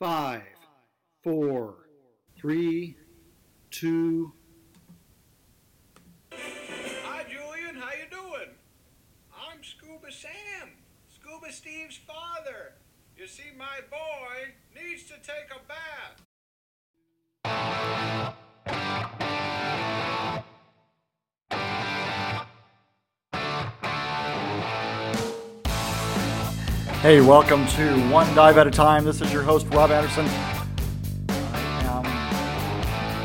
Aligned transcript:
Five, 0.00 0.40
four, 1.22 1.74
three, 2.34 2.96
two. 3.70 4.32
Hi, 6.32 7.24
Julian. 7.24 7.76
How 7.76 7.90
you 7.92 8.08
doing? 8.10 8.48
I'm 9.30 9.62
Scuba 9.62 10.10
Sam, 10.10 10.70
Scuba 11.10 11.52
Steve's 11.52 11.98
father. 11.98 12.76
You 13.14 13.26
see, 13.26 13.50
my 13.58 13.80
boy 13.90 14.54
needs 14.74 15.02
to 15.02 15.16
take 15.16 15.50
a 15.54 15.60
bath. 15.68 16.29
Hey, 27.02 27.20
welcome 27.22 27.66
to 27.68 28.10
One 28.10 28.26
Dive 28.34 28.58
at 28.58 28.66
a 28.66 28.70
Time. 28.70 29.06
This 29.06 29.22
is 29.22 29.32
your 29.32 29.42
host, 29.42 29.66
Rob 29.68 29.90
Anderson. 29.90 30.26
Am 31.30 32.04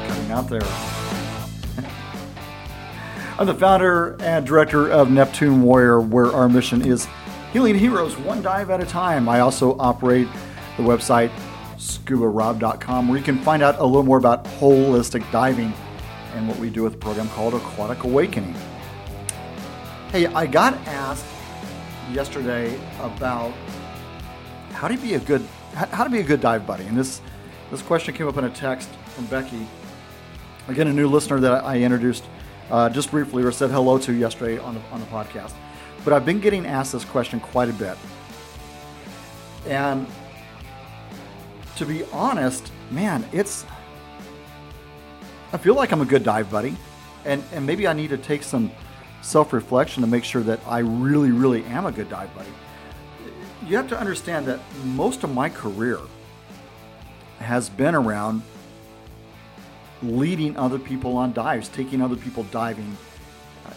coming 0.08 0.32
out 0.32 0.48
there. 0.48 0.62
I'm 3.38 3.46
the 3.46 3.54
founder 3.54 4.16
and 4.22 4.48
director 4.48 4.90
of 4.90 5.12
Neptune 5.12 5.62
Warrior, 5.62 6.00
where 6.00 6.28
our 6.28 6.48
mission 6.48 6.88
is 6.88 7.06
healing 7.52 7.78
heroes 7.78 8.18
one 8.18 8.42
dive 8.42 8.70
at 8.70 8.80
a 8.80 8.86
time. 8.86 9.28
I 9.28 9.42
also 9.42 9.78
operate 9.78 10.30
the 10.78 10.84
website 10.84 11.30
scubarob.com, 11.76 13.10
where 13.10 13.18
you 13.18 13.26
can 13.26 13.40
find 13.40 13.62
out 13.62 13.78
a 13.80 13.86
little 13.86 14.04
more 14.04 14.18
about 14.18 14.46
holistic 14.46 15.30
diving 15.34 15.74
and 16.34 16.48
what 16.48 16.58
we 16.60 16.70
do 16.70 16.84
with 16.84 16.94
a 16.94 16.98
program 16.98 17.28
called 17.28 17.54
Aquatic 17.54 18.06
Awakening. 18.06 18.56
Hey, 20.14 20.28
I 20.28 20.46
got 20.46 20.76
asked 20.88 21.26
yesterday 22.12 22.80
about 23.00 23.54
how 24.86 24.96
to 24.96 25.02
be 25.02 25.16
a 25.16 25.20
good 25.20 25.42
how 25.74 26.04
to 26.04 26.12
be 26.12 26.20
a 26.20 26.24
good 26.24 26.40
dive 26.40 26.68
buddy, 26.68 26.84
and 26.84 26.96
this 26.96 27.20
this 27.72 27.82
question 27.82 28.14
came 28.14 28.28
up 28.28 28.38
in 28.38 28.44
a 28.44 28.50
text 28.52 28.88
from 29.16 29.26
Becky. 29.26 29.66
Again, 30.68 30.86
a 30.86 30.94
new 30.94 31.08
listener 31.08 31.40
that 31.40 31.64
I 31.64 31.80
introduced 31.80 32.24
uh, 32.70 32.88
just 32.90 33.10
briefly 33.10 33.42
or 33.42 33.52
said 33.52 33.72
hello 33.72 33.98
to 33.98 34.14
yesterday 34.14 34.60
on 34.60 34.76
the 34.76 34.82
on 34.92 35.00
the 35.00 35.08
podcast. 35.08 35.54
But 36.04 36.14
I've 36.14 36.24
been 36.24 36.40
getting 36.40 36.68
asked 36.68 36.92
this 36.92 37.04
question 37.04 37.40
quite 37.40 37.68
a 37.68 37.74
bit, 37.74 37.98
and 39.66 40.06
to 41.78 41.86
be 41.88 42.04
honest, 42.14 42.72
man, 42.92 43.28
it's 43.32 43.66
I 45.52 45.58
feel 45.58 45.74
like 45.74 45.94
I'm 45.94 46.02
a 46.02 46.06
good 46.06 46.24
dive 46.24 46.52
buddy, 46.52 46.78
and 47.26 47.44
and 47.54 47.66
maybe 47.66 47.88
I 47.88 47.94
need 47.94 48.12
to 48.12 48.20
take 48.20 48.44
some 48.44 48.72
self 49.24 49.52
reflection 49.52 50.02
to 50.02 50.08
make 50.08 50.24
sure 50.24 50.44
that 50.44 50.60
I 50.68 50.78
really, 50.78 51.32
really 51.32 51.64
am 51.64 51.88
a 51.88 51.92
good 51.92 52.08
dive 52.08 52.32
buddy. 52.36 52.52
You 53.68 53.78
have 53.78 53.90
to 53.90 54.00
understand 54.00 54.46
that 54.46 54.60
most 54.84 55.24
of 55.24 55.34
my 55.34 55.50
career 55.50 56.00
has 57.40 57.68
been 57.68 57.96
around 57.96 58.44
leading 60.04 60.56
other 60.56 60.78
people 60.78 61.18
on 61.18 61.34
dives, 61.34 61.68
taking 61.70 62.00
other 62.00 62.16
people 62.16 62.44
diving, 62.52 62.96
uh, 63.66 63.72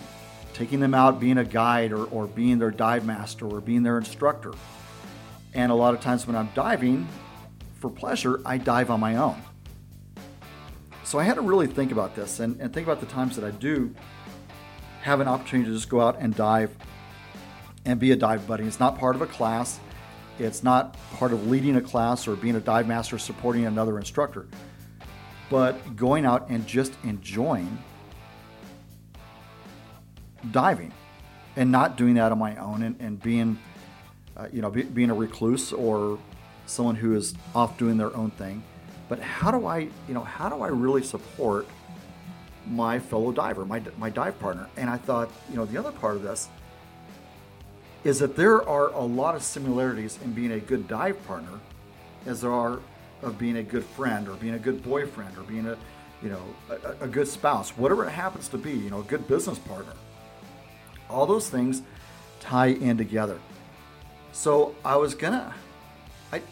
taking 0.53 0.81
them 0.81 0.93
out, 0.93 1.19
being 1.19 1.39
a 1.39 1.45
guide 1.45 1.93
or, 1.93 2.05
or 2.07 2.27
being 2.27 2.59
their 2.59 2.71
dive 2.71 3.07
master 3.07 3.47
or 3.47 3.63
being 3.63 3.83
their 3.83 3.97
instructor. 3.97 4.53
And 5.55 5.73
a 5.73 5.75
lot 5.75 5.95
of 5.95 6.01
times 6.01 6.27
when 6.27 6.37
I'm 6.37 6.51
diving 6.55 7.09
for 7.81 7.89
pleasure, 7.89 8.41
I 8.45 8.59
dive 8.59 8.91
on 8.91 9.01
my 9.01 9.17
own. 9.17 9.41
So 11.03 11.19
I 11.19 11.25
had 11.25 11.37
to 11.37 11.41
really 11.41 11.67
think 11.67 11.93
about 11.93 12.15
this 12.15 12.41
and, 12.41 12.61
and 12.61 12.75
think 12.75 12.87
about 12.87 13.01
the 13.01 13.07
times 13.07 13.37
that 13.37 13.45
I 13.45 13.53
do 13.53 13.95
have 15.01 15.21
an 15.21 15.29
opportunity 15.29 15.71
to 15.71 15.75
just 15.75 15.89
go 15.89 16.03
out 16.03 16.19
and 16.21 16.35
dive 16.35 16.77
and 17.89 17.99
be 17.99 18.13
a 18.13 18.17
dive 18.17 18.47
buddy. 18.47 18.65
It's 18.65 18.79
not 18.79 18.99
part 18.99 19.17
of 19.17 19.23
a 19.23 19.27
class. 19.27 19.81
It's 20.39 20.63
not 20.63 20.95
part 21.15 21.33
of 21.33 21.49
leading 21.49 21.77
a 21.77 21.81
class 21.81 22.29
or 22.29 22.37
being 22.37 22.55
a 22.55 22.61
dive 22.61 22.87
master 22.87 23.19
supporting 23.19 23.65
another 23.65 23.99
instructor. 23.99 24.47
But 25.51 25.97
going 25.97 26.27
out 26.27 26.51
and 26.51 26.67
just 26.67 26.93
enjoying 27.03 27.83
diving 30.53 30.93
and 31.57 31.73
not 31.73 31.97
doing 31.97 32.15
that 32.15 32.31
on 32.31 32.39
my 32.39 32.55
own 32.57 32.83
and, 32.83 33.01
and 33.01 33.21
being, 33.21 33.59
uh, 34.37 34.49
you 34.53 34.61
know, 34.61 34.71
be, 34.71 34.83
being 34.83 35.11
a 35.11 35.15
recluse 35.15 35.73
or 35.73 36.19
someone 36.67 36.95
who 36.95 37.17
is 37.17 37.35
off 37.55 37.79
doing 37.79 37.97
their 37.97 38.15
own 38.15 38.31
thing. 38.33 38.63
But 39.09 39.19
how 39.19 39.51
do 39.51 39.67
I, 39.67 39.79
you 39.79 40.15
know, 40.15 40.23
how 40.23 40.51
do 40.51 40.61
I 40.61 40.69
really 40.69 41.03
support 41.03 41.67
my 42.67 42.99
fellow 42.99 43.33
diver, 43.33 43.65
my, 43.65 43.83
my 43.97 44.11
dive 44.11 44.39
partner. 44.39 44.69
And 44.77 44.91
I 44.91 44.99
thought, 44.99 45.31
you 45.51 45.57
know, 45.57 45.65
the 45.65 45.79
other 45.79 45.91
part 45.91 46.17
of 46.17 46.23
this 46.23 46.51
is 48.05 48.19
that 48.21 48.37
there 48.37 48.67
are 48.67 48.91
a 48.91 49.01
lot 49.01 49.35
of 49.35 49.43
similarities 49.43 50.19
in 50.25 50.33
being 50.33 50.53
a 50.53 50.61
good 50.61 50.87
dive 50.89 51.25
partner 51.27 51.61
as 52.27 52.41
there 52.41 52.53
are 52.53 52.81
of 53.23 53.39
being 53.39 53.57
a 53.57 53.63
good 53.63 53.85
friend 53.85 54.29
or 54.29 54.35
being 54.35 54.55
a 54.55 54.59
good 54.59 54.83
boyfriend 54.83 55.37
or 55.37 55.43
being 55.43 55.67
a, 55.67 55.77
you 56.23 56.29
know, 56.29 56.43
a, 56.71 57.05
a 57.05 57.09
good 57.09 57.27
spouse, 57.27 57.71
whatever 57.71 58.05
it 58.05 58.11
happens 58.11 58.49
to 58.49 58.59
be, 58.59 58.73
you 58.73 58.91
know, 58.91 59.01
a 59.01 59.05
good 59.05 59.27
business 59.27 59.59
partner. 59.59 59.93
All 61.11 61.27
those 61.27 61.49
things 61.51 61.83
tie 62.41 62.69
in 62.69 62.97
together. 62.97 63.39
So 64.33 64.77
I 64.85 64.97
was 64.97 65.15
gonna, 65.15 65.53
I, 66.33 66.43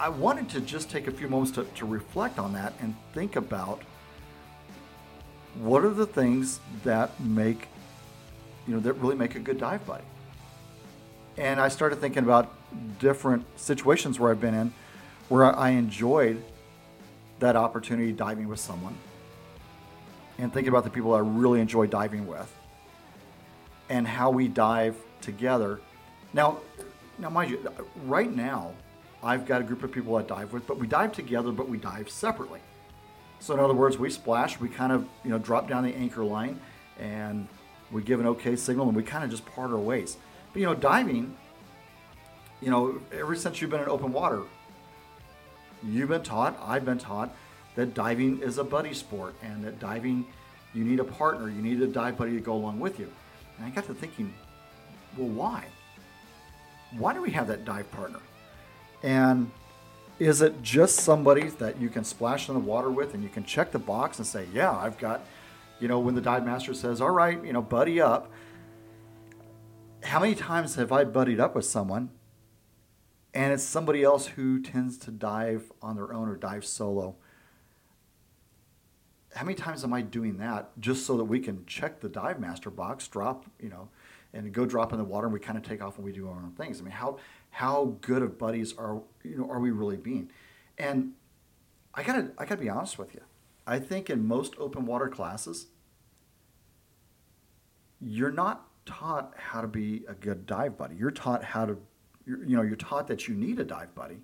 I 0.00 0.08
wanted 0.08 0.48
to 0.50 0.60
just 0.60 0.90
take 0.90 1.06
a 1.06 1.12
few 1.12 1.28
moments 1.28 1.52
to, 1.52 1.64
to 1.64 1.86
reflect 1.86 2.38
on 2.38 2.52
that 2.54 2.72
and 2.80 2.96
think 3.12 3.36
about 3.36 3.82
what 5.54 5.84
are 5.84 5.94
the 5.94 6.06
things 6.06 6.58
that 6.82 7.18
make 7.20 7.68
you 8.66 8.74
know 8.74 8.80
that 8.80 8.94
really 8.94 9.14
make 9.14 9.34
a 9.34 9.40
good 9.40 9.58
dive 9.58 9.84
buddy. 9.86 10.04
And 11.36 11.60
i 11.60 11.68
started 11.68 12.00
thinking 12.00 12.22
about 12.22 12.52
different 12.98 13.44
situations 13.58 14.18
where 14.18 14.30
i've 14.30 14.40
been 14.40 14.54
in 14.54 14.72
where 15.28 15.44
i 15.56 15.70
enjoyed 15.70 16.42
that 17.40 17.56
opportunity 17.56 18.12
diving 18.12 18.48
with 18.48 18.60
someone 18.60 18.96
and 20.38 20.52
thinking 20.52 20.68
about 20.68 20.84
the 20.84 20.90
people 20.90 21.14
i 21.14 21.18
really 21.18 21.60
enjoy 21.60 21.86
diving 21.86 22.26
with 22.26 22.52
and 23.88 24.06
how 24.06 24.30
we 24.30 24.48
dive 24.48 24.96
together. 25.20 25.80
Now 26.32 26.58
now 27.18 27.30
mind 27.30 27.50
you 27.50 27.70
right 28.06 28.34
now 28.34 28.72
i've 29.22 29.46
got 29.46 29.60
a 29.60 29.64
group 29.64 29.84
of 29.84 29.92
people 29.92 30.16
i 30.16 30.22
dive 30.22 30.52
with 30.52 30.66
but 30.66 30.78
we 30.78 30.86
dive 30.88 31.12
together 31.12 31.52
but 31.52 31.68
we 31.68 31.78
dive 31.78 32.10
separately. 32.10 32.60
So 33.40 33.52
in 33.52 33.60
other 33.60 33.74
words, 33.74 33.98
we 33.98 34.08
splash, 34.08 34.58
we 34.58 34.68
kind 34.68 34.90
of 34.90 35.06
you 35.22 35.30
know 35.30 35.38
drop 35.38 35.68
down 35.68 35.84
the 35.84 35.94
anchor 35.94 36.24
line, 36.24 36.58
and 36.98 37.46
we 37.90 38.02
give 38.02 38.20
an 38.20 38.26
okay 38.26 38.56
signal, 38.56 38.86
and 38.86 38.96
we 38.96 39.02
kind 39.02 39.24
of 39.24 39.30
just 39.30 39.44
part 39.46 39.70
our 39.70 39.78
ways. 39.78 40.16
But 40.52 40.60
you 40.60 40.66
know, 40.66 40.74
diving, 40.74 41.36
you 42.60 42.70
know, 42.70 43.00
ever 43.12 43.34
since 43.34 43.60
you've 43.60 43.70
been 43.70 43.82
in 43.82 43.88
open 43.88 44.12
water, 44.12 44.42
you've 45.82 46.08
been 46.08 46.22
taught, 46.22 46.58
I've 46.62 46.84
been 46.84 46.98
taught 46.98 47.34
that 47.76 47.94
diving 47.94 48.40
is 48.40 48.58
a 48.58 48.64
buddy 48.64 48.94
sport, 48.94 49.34
and 49.42 49.64
that 49.64 49.80
diving, 49.80 50.26
you 50.72 50.84
need 50.84 51.00
a 51.00 51.04
partner, 51.04 51.48
you 51.48 51.62
need 51.62 51.82
a 51.82 51.86
dive 51.86 52.16
buddy 52.16 52.32
to 52.32 52.40
go 52.40 52.54
along 52.54 52.80
with 52.80 52.98
you. 52.98 53.10
And 53.58 53.66
I 53.66 53.70
got 53.70 53.86
to 53.86 53.94
thinking, 53.94 54.32
well, 55.16 55.28
why? 55.28 55.64
Why 56.98 57.12
do 57.12 57.22
we 57.22 57.30
have 57.32 57.48
that 57.48 57.64
dive 57.64 57.90
partner? 57.92 58.20
And 59.02 59.50
is 60.18 60.42
it 60.42 60.62
just 60.62 61.00
somebody 61.00 61.48
that 61.48 61.80
you 61.80 61.88
can 61.88 62.04
splash 62.04 62.48
in 62.48 62.54
the 62.54 62.60
water 62.60 62.90
with 62.90 63.14
and 63.14 63.22
you 63.22 63.28
can 63.28 63.44
check 63.44 63.72
the 63.72 63.78
box 63.78 64.18
and 64.18 64.26
say, 64.26 64.46
yeah, 64.52 64.70
I've 64.70 64.98
got, 64.98 65.22
you 65.84 65.88
know, 65.88 65.98
when 65.98 66.14
the 66.14 66.20
dive 66.22 66.46
master 66.46 66.72
says, 66.72 67.02
all 67.02 67.10
right, 67.10 67.44
you 67.44 67.52
know, 67.52 67.60
buddy 67.60 68.00
up. 68.00 68.32
How 70.02 70.18
many 70.18 70.34
times 70.34 70.76
have 70.76 70.90
I 70.92 71.04
buddied 71.04 71.38
up 71.38 71.54
with 71.54 71.66
someone 71.66 72.08
and 73.34 73.52
it's 73.52 73.64
somebody 73.64 74.02
else 74.02 74.28
who 74.28 74.62
tends 74.62 74.96
to 74.96 75.10
dive 75.10 75.70
on 75.82 75.96
their 75.96 76.14
own 76.14 76.26
or 76.26 76.36
dive 76.36 76.64
solo? 76.64 77.16
How 79.34 79.44
many 79.44 79.56
times 79.56 79.84
am 79.84 79.92
I 79.92 80.00
doing 80.00 80.38
that 80.38 80.70
just 80.80 81.04
so 81.04 81.18
that 81.18 81.24
we 81.24 81.38
can 81.38 81.66
check 81.66 82.00
the 82.00 82.08
dive 82.08 82.40
master 82.40 82.70
box, 82.70 83.06
drop, 83.06 83.44
you 83.60 83.68
know, 83.68 83.90
and 84.32 84.50
go 84.54 84.64
drop 84.64 84.90
in 84.94 84.98
the 84.98 85.04
water 85.04 85.26
and 85.26 85.34
we 85.34 85.38
kind 85.38 85.58
of 85.58 85.64
take 85.64 85.82
off 85.82 85.96
and 85.96 86.04
we 86.06 86.12
do 86.12 86.26
our 86.28 86.36
own 86.36 86.54
things? 86.56 86.80
I 86.80 86.84
mean, 86.84 86.92
how 86.92 87.18
how 87.50 87.98
good 88.00 88.22
of 88.22 88.38
buddies 88.38 88.72
are 88.78 89.02
you 89.22 89.36
know 89.36 89.50
are 89.50 89.60
we 89.60 89.70
really 89.70 89.98
being? 89.98 90.30
And 90.78 91.12
I 91.92 92.02
gotta 92.02 92.30
I 92.38 92.46
gotta 92.46 92.62
be 92.62 92.70
honest 92.70 92.98
with 92.98 93.12
you. 93.12 93.20
I 93.66 93.78
think 93.78 94.08
in 94.08 94.26
most 94.26 94.54
open 94.58 94.86
water 94.86 95.08
classes, 95.08 95.66
you're 98.00 98.32
not 98.32 98.68
taught 98.86 99.34
how 99.36 99.60
to 99.60 99.66
be 99.66 100.04
a 100.08 100.14
good 100.14 100.46
dive 100.46 100.76
buddy. 100.76 100.94
You're 100.96 101.10
taught 101.10 101.44
how 101.44 101.66
to 101.66 101.78
you 102.26 102.56
know 102.56 102.62
you're 102.62 102.76
taught 102.76 103.06
that 103.08 103.28
you 103.28 103.34
need 103.34 103.58
a 103.58 103.64
dive 103.64 103.94
buddy. 103.94 104.20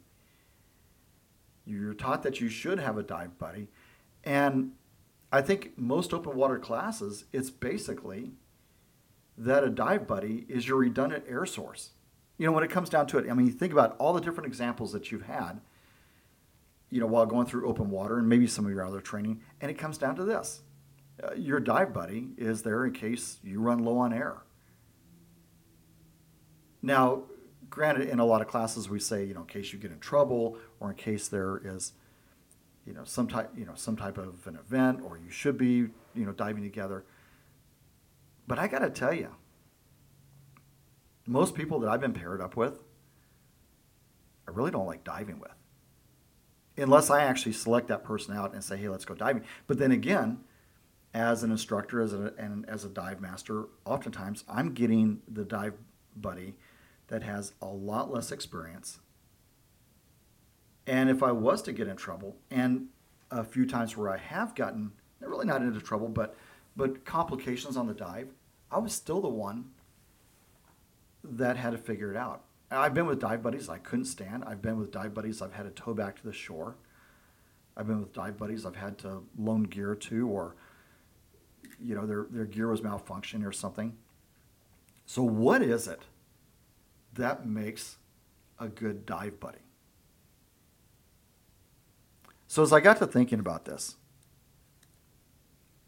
You're 1.67 1.95
taught 1.95 2.23
that 2.23 2.41
you 2.41 2.49
should 2.49 2.79
have 2.79 2.97
a 2.97 3.03
dive 3.03 3.39
buddy, 3.39 3.69
and 4.25 4.73
I 5.31 5.43
think 5.43 5.79
most 5.79 6.13
open 6.13 6.37
water 6.37 6.59
classes, 6.59 7.25
it's 7.33 7.51
basically 7.51 8.33
that 9.39 9.63
a 9.63 9.71
dive 9.71 10.07
buddy 10.07 10.45
is 10.49 10.67
your 10.67 10.79
redundant 10.79 11.25
air 11.29 11.47
source 11.47 11.91
you 12.41 12.47
know, 12.47 12.53
when 12.53 12.65
it 12.65 12.71
comes 12.71 12.89
down 12.89 13.07
to 13.09 13.19
it, 13.19 13.29
I 13.31 13.35
mean, 13.35 13.53
think 13.53 13.71
about 13.71 13.97
all 13.99 14.15
the 14.15 14.21
different 14.23 14.47
examples 14.47 14.93
that 14.95 15.13
you've 15.13 15.27
had, 15.27 15.61
you 16.89 16.99
know, 16.99 17.07
while 17.07 17.27
going 17.27 17.47
through 17.47 17.69
open 17.69 17.91
water 17.91 18.17
and 18.17 18.27
maybe 18.31 18.47
some 18.47 18.65
of 18.65 18.71
your 18.71 18.83
other 18.83 19.03
training, 19.03 19.43
and 19.61 19.71
it 19.71 19.75
comes 19.75 19.99
down 19.99 20.17
to 20.17 20.25
this. 20.25 20.63
Uh, 21.23 21.35
your 21.35 21.61
dive 21.61 21.93
buddy 21.93 22.29
is 22.39 22.63
there 22.63 22.85
in 22.85 22.93
case 22.93 23.39
you 23.43 23.61
run 23.61 23.79
low 23.79 23.99
on 23.99 24.13
air. 24.13 24.39
Now, 26.83 27.25
granted, 27.69 28.09
in 28.09 28.21
a 28.21 28.25
lot 28.25 28.41
of 28.41 28.49
classes, 28.49 28.89
we 28.89 29.01
say, 29.01 29.25
you 29.25 29.35
know, 29.35 29.41
in 29.41 29.47
case 29.47 29.73
you 29.73 29.79
get 29.79 29.91
in 29.91 29.99
trouble 29.99 30.57
or 30.79 30.91
in 30.91 30.97
case 30.97 31.29
there 31.29 31.61
is, 31.63 31.93
you 32.87 32.95
know, 32.95 33.05
some 33.05 33.29
type, 33.29 33.51
you 33.57 33.67
know, 33.67 33.75
some 33.75 33.97
type 33.97 34.17
of 34.19 34.47
an 34.47 34.57
event 34.57 35.01
or 35.05 35.19
you 35.19 35.31
should 35.31 35.59
be, 35.59 35.89
you 36.15 36.25
know, 36.25 36.33
diving 36.33 36.63
together. 36.63 37.05
But 38.47 38.59
I 38.59 38.67
got 38.67 38.81
to 38.81 38.91
tell 38.91 39.13
you, 39.13 39.29
most 41.27 41.55
people 41.55 41.81
that 41.81 41.91
I've 41.91 42.01
been 42.01 42.15
paired 42.15 42.41
up 42.41 42.57
with, 42.57 42.83
I 44.49 44.53
really 44.53 44.71
don't 44.71 44.87
like 44.87 45.05
diving 45.05 45.39
with. 45.39 45.53
Unless 46.77 47.11
I 47.11 47.23
actually 47.23 47.53
select 47.53 47.89
that 47.89 48.03
person 48.05 48.35
out 48.35 48.55
and 48.55 48.65
say, 48.65 48.77
hey, 48.79 48.89
let's 48.89 49.05
go 49.05 49.15
diving. 49.15 49.45
But 49.67 49.79
then 49.79 49.93
again, 49.93 50.41
as 51.13 51.43
an 51.43 51.51
instructor 51.51 52.01
as 52.01 52.13
a, 52.13 52.33
and 52.39 52.69
as 52.69 52.85
a 52.85 52.89
dive 52.89 53.21
master, 53.21 53.67
oftentimes 53.85 54.45
I'm 54.49 54.73
getting 54.73 55.23
the 55.29 55.45
dive 55.45 55.75
buddy 56.17 56.55
that 57.09 57.23
has 57.23 57.53
a 57.61 57.67
lot 57.67 58.13
less 58.13 58.31
experience. 58.31 59.01
And 60.87 61.11
if 61.11 61.23
I 61.23 61.33
was 61.33 61.63
to 61.63 61.73
get 61.73 61.89
in 61.89 61.97
trouble, 61.97 62.37
and 62.51 62.89
a 63.31 63.45
few 63.45 63.67
times 63.67 63.97
where 63.97 64.11
I 64.11 64.17
have 64.17 64.55
gotten 64.55 64.93
really 65.21 65.47
not 65.47 65.63
into 65.63 65.81
trouble, 65.81 66.09
but 66.09 66.37
but 66.77 67.05
complications 67.05 67.77
on 67.77 67.87
the 67.87 67.95
dive, 67.95 68.29
I 68.71 68.79
was 68.79 68.93
still 68.93 69.21
the 69.21 69.29
one 69.29 69.71
that 71.23 71.57
had 71.57 71.71
to 71.73 71.79
figure 71.79 72.11
it 72.11 72.17
out. 72.17 72.45
I've 72.71 72.95
been 72.95 73.07
with 73.07 73.19
dive 73.19 73.43
buddies 73.43 73.69
I 73.69 73.79
couldn't 73.79 74.05
stand. 74.05 74.45
I've 74.45 74.63
been 74.63 74.79
with 74.79 74.93
dive 74.93 75.13
buddies 75.13 75.43
I've 75.43 75.53
had 75.53 75.65
to 75.65 75.71
tow 75.71 75.93
back 75.93 76.17
to 76.17 76.23
the 76.25 76.33
shore. 76.33 76.77
I've 77.77 77.87
been 77.87 78.01
with 78.01 78.13
dive 78.13 78.39
buddies 78.39 78.65
I've 78.65 78.77
had 78.77 78.99
to 78.99 79.25
loan 79.37 79.65
gear 79.65 79.95
to, 79.95 80.29
or 80.29 80.55
you 81.83 81.95
know 81.95 82.07
their 82.07 82.27
their 82.31 82.45
gear 82.45 82.69
was 82.69 82.81
malfunctioning 82.81 83.47
or 83.47 83.53
something. 83.53 83.97
So 85.07 85.23
what 85.23 85.63
is 85.63 85.89
it 85.89 86.03
that 87.15 87.47
makes 87.47 87.97
a 88.59 88.69
good 88.69 89.07
dive 89.07 89.41
buddy? 89.41 89.59
So 92.47 92.63
as 92.63 92.73
I 92.73 92.81
got 92.81 92.99
to 92.99 93.07
thinking 93.07 93.39
about 93.39 93.65
this, 93.65 93.97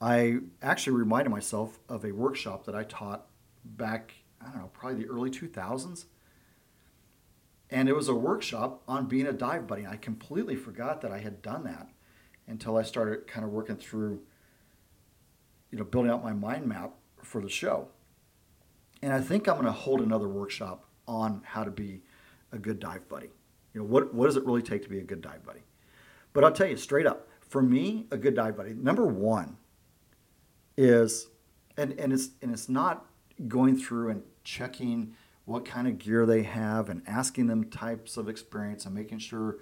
I 0.00 0.38
actually 0.60 0.96
reminded 0.96 1.30
myself 1.30 1.78
of 1.88 2.04
a 2.04 2.12
workshop 2.12 2.66
that 2.66 2.74
I 2.74 2.82
taught 2.82 3.26
back, 3.64 4.14
I 4.40 4.46
don't 4.46 4.58
know, 4.58 4.70
probably 4.72 5.04
the 5.04 5.10
early 5.10 5.30
2000s. 5.30 6.06
And 7.70 7.88
it 7.88 7.94
was 7.94 8.08
a 8.08 8.14
workshop 8.14 8.82
on 8.86 9.06
being 9.06 9.26
a 9.26 9.32
dive 9.32 9.66
buddy. 9.66 9.86
I 9.86 9.96
completely 9.96 10.56
forgot 10.56 11.00
that 11.02 11.12
I 11.12 11.18
had 11.18 11.40
done 11.40 11.64
that 11.64 11.88
until 12.46 12.76
I 12.76 12.82
started 12.82 13.26
kind 13.26 13.44
of 13.44 13.52
working 13.52 13.76
through, 13.76 14.22
you 15.72 15.78
know, 15.78 15.84
building 15.84 16.12
out 16.12 16.22
my 16.22 16.32
mind 16.32 16.66
map 16.66 16.92
for 17.22 17.40
the 17.40 17.48
show. 17.48 17.88
And 19.02 19.12
I 19.12 19.20
think 19.20 19.48
I'm 19.48 19.54
going 19.54 19.66
to 19.66 19.72
hold 19.72 20.00
another 20.00 20.28
workshop 20.28 20.84
on 21.08 21.42
how 21.44 21.64
to 21.64 21.70
be 21.70 22.02
a 22.52 22.58
good 22.58 22.78
dive 22.78 23.08
buddy. 23.08 23.30
You 23.74 23.80
know, 23.80 23.86
what, 23.86 24.14
what 24.14 24.26
does 24.26 24.36
it 24.36 24.44
really 24.44 24.62
take 24.62 24.82
to 24.84 24.88
be 24.88 25.00
a 25.00 25.02
good 25.02 25.22
dive 25.22 25.44
buddy? 25.44 25.62
But 26.32 26.44
I'll 26.44 26.52
tell 26.52 26.69
you 26.69 26.76
straight 26.76 27.06
up, 27.06 27.28
for 27.40 27.62
me, 27.62 28.06
a 28.10 28.16
good 28.16 28.34
dive 28.34 28.56
buddy, 28.56 28.74
number 28.74 29.06
one 29.06 29.56
is, 30.76 31.28
and, 31.76 31.98
and 31.98 32.12
it's 32.12 32.30
and 32.40 32.52
it's 32.52 32.68
not 32.68 33.06
going 33.48 33.76
through 33.76 34.10
and 34.10 34.22
checking 34.44 35.14
what 35.44 35.64
kind 35.64 35.88
of 35.88 35.98
gear 35.98 36.25
they 36.25 36.42
have 36.42 36.88
and 36.88 37.02
asking 37.06 37.46
them 37.46 37.64
types 37.64 38.16
of 38.16 38.28
experience 38.28 38.86
and 38.86 38.94
making 38.94 39.18
sure 39.18 39.58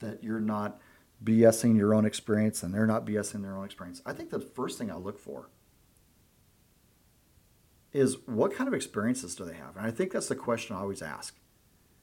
that 0.00 0.22
you're 0.24 0.40
not 0.40 0.80
BSing 1.22 1.76
your 1.76 1.94
own 1.94 2.04
experience 2.04 2.62
and 2.62 2.72
they're 2.72 2.86
not 2.86 3.04
BSing 3.04 3.42
their 3.42 3.56
own 3.56 3.64
experience. 3.64 4.00
I 4.06 4.12
think 4.12 4.30
the 4.30 4.40
first 4.40 4.78
thing 4.78 4.90
I 4.90 4.96
look 4.96 5.18
for 5.18 5.50
is 7.92 8.18
what 8.26 8.54
kind 8.54 8.68
of 8.68 8.74
experiences 8.74 9.34
do 9.34 9.44
they 9.44 9.54
have? 9.54 9.76
And 9.76 9.86
I 9.86 9.90
think 9.90 10.12
that's 10.12 10.28
the 10.28 10.36
question 10.36 10.76
I 10.76 10.80
always 10.80 11.02
ask. 11.02 11.36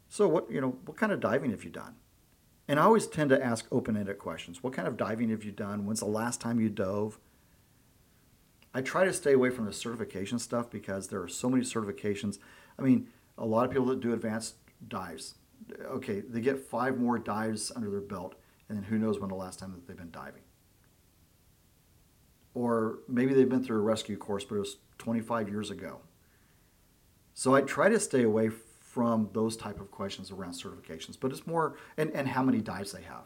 So 0.09 0.27
what, 0.27 0.49
you 0.51 0.59
know, 0.59 0.77
what 0.85 0.97
kind 0.97 1.11
of 1.11 1.19
diving 1.19 1.51
have 1.51 1.63
you 1.63 1.69
done? 1.69 1.95
And 2.67 2.79
I 2.79 2.83
always 2.83 3.05
tend 3.05 3.29
to 3.29 3.43
ask 3.43 3.67
open-ended 3.71 4.17
questions. 4.17 4.63
What 4.63 4.73
kind 4.73 4.87
of 4.87 4.97
diving 4.97 5.29
have 5.29 5.43
you 5.43 5.51
done? 5.51 5.85
When's 5.85 5.99
the 5.99 6.05
last 6.05 6.41
time 6.41 6.59
you 6.59 6.69
dove? 6.69 7.19
I 8.73 8.81
try 8.81 9.05
to 9.05 9.13
stay 9.13 9.33
away 9.33 9.51
from 9.51 9.65
the 9.65 9.73
certification 9.73 10.39
stuff 10.39 10.69
because 10.69 11.07
there 11.07 11.21
are 11.21 11.27
so 11.27 11.49
many 11.49 11.63
certifications. 11.63 12.39
I 12.77 12.81
mean, 12.81 13.07
a 13.37 13.45
lot 13.45 13.65
of 13.65 13.71
people 13.71 13.85
that 13.87 13.99
do 13.99 14.13
advanced 14.13 14.55
dives, 14.87 15.35
okay, 15.85 16.21
they 16.21 16.41
get 16.41 16.59
five 16.59 16.97
more 16.97 17.19
dives 17.19 17.71
under 17.75 17.89
their 17.89 18.01
belt, 18.01 18.35
and 18.69 18.77
then 18.77 18.85
who 18.85 18.97
knows 18.97 19.19
when 19.19 19.29
the 19.29 19.35
last 19.35 19.59
time 19.59 19.71
that 19.71 19.87
they've 19.87 19.97
been 19.97 20.11
diving. 20.11 20.43
Or 22.53 22.99
maybe 23.07 23.33
they've 23.33 23.49
been 23.49 23.63
through 23.63 23.77
a 23.77 23.81
rescue 23.81 24.17
course, 24.17 24.45
but 24.45 24.55
it 24.55 24.59
was 24.59 24.77
25 24.97 25.49
years 25.49 25.69
ago. 25.69 25.99
So 27.33 27.53
I 27.53 27.61
try 27.61 27.89
to 27.89 27.99
stay 27.99 28.23
away 28.23 28.49
from 28.49 29.29
those 29.33 29.57
type 29.57 29.81
of 29.81 29.91
questions 29.91 30.31
around 30.31 30.53
certifications, 30.53 31.19
but 31.19 31.31
it's 31.31 31.45
more 31.45 31.75
and, 31.97 32.11
and 32.11 32.29
how 32.29 32.41
many 32.41 32.61
dives 32.61 32.93
they 32.93 33.01
have. 33.01 33.25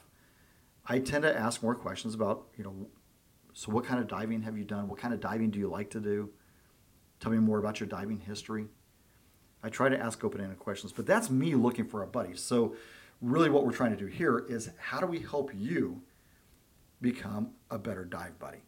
I 0.86 0.98
tend 0.98 1.22
to 1.22 1.38
ask 1.38 1.62
more 1.62 1.76
questions 1.76 2.16
about, 2.16 2.48
you 2.58 2.64
know, 2.64 2.88
so 3.54 3.72
what 3.72 3.86
kind 3.86 4.00
of 4.00 4.08
diving 4.08 4.42
have 4.42 4.58
you 4.58 4.64
done? 4.64 4.88
What 4.88 4.98
kind 4.98 5.14
of 5.14 5.20
diving 5.20 5.52
do 5.52 5.60
you 5.60 5.68
like 5.70 5.92
to 5.92 6.00
do? 6.00 6.32
Tell 7.20 7.32
me 7.32 7.38
more 7.38 7.60
about 7.60 7.80
your 7.80 7.88
diving 7.88 8.20
history. 8.20 8.66
I 9.62 9.70
try 9.70 9.90
to 9.90 10.00
ask 10.00 10.24
open-ended 10.24 10.58
questions, 10.58 10.92
but 10.92 11.06
that's 11.06 11.30
me 11.30 11.54
looking 11.54 11.86
for 11.86 12.02
a 12.02 12.08
buddy. 12.08 12.36
So 12.36 12.76
really 13.22 13.50
what 13.50 13.66
we're 13.66 13.74
trying 13.74 13.92
to 13.92 13.98
do 13.98 14.06
here 14.06 14.46
is 14.48 14.70
how 14.78 15.00
do 15.00 15.06
we 15.06 15.20
help 15.20 15.52
you 15.56 16.02
become 17.02 17.52
a 17.70 17.78
better 17.78 18.06
dive 18.06 18.38
buddy? 18.40 18.60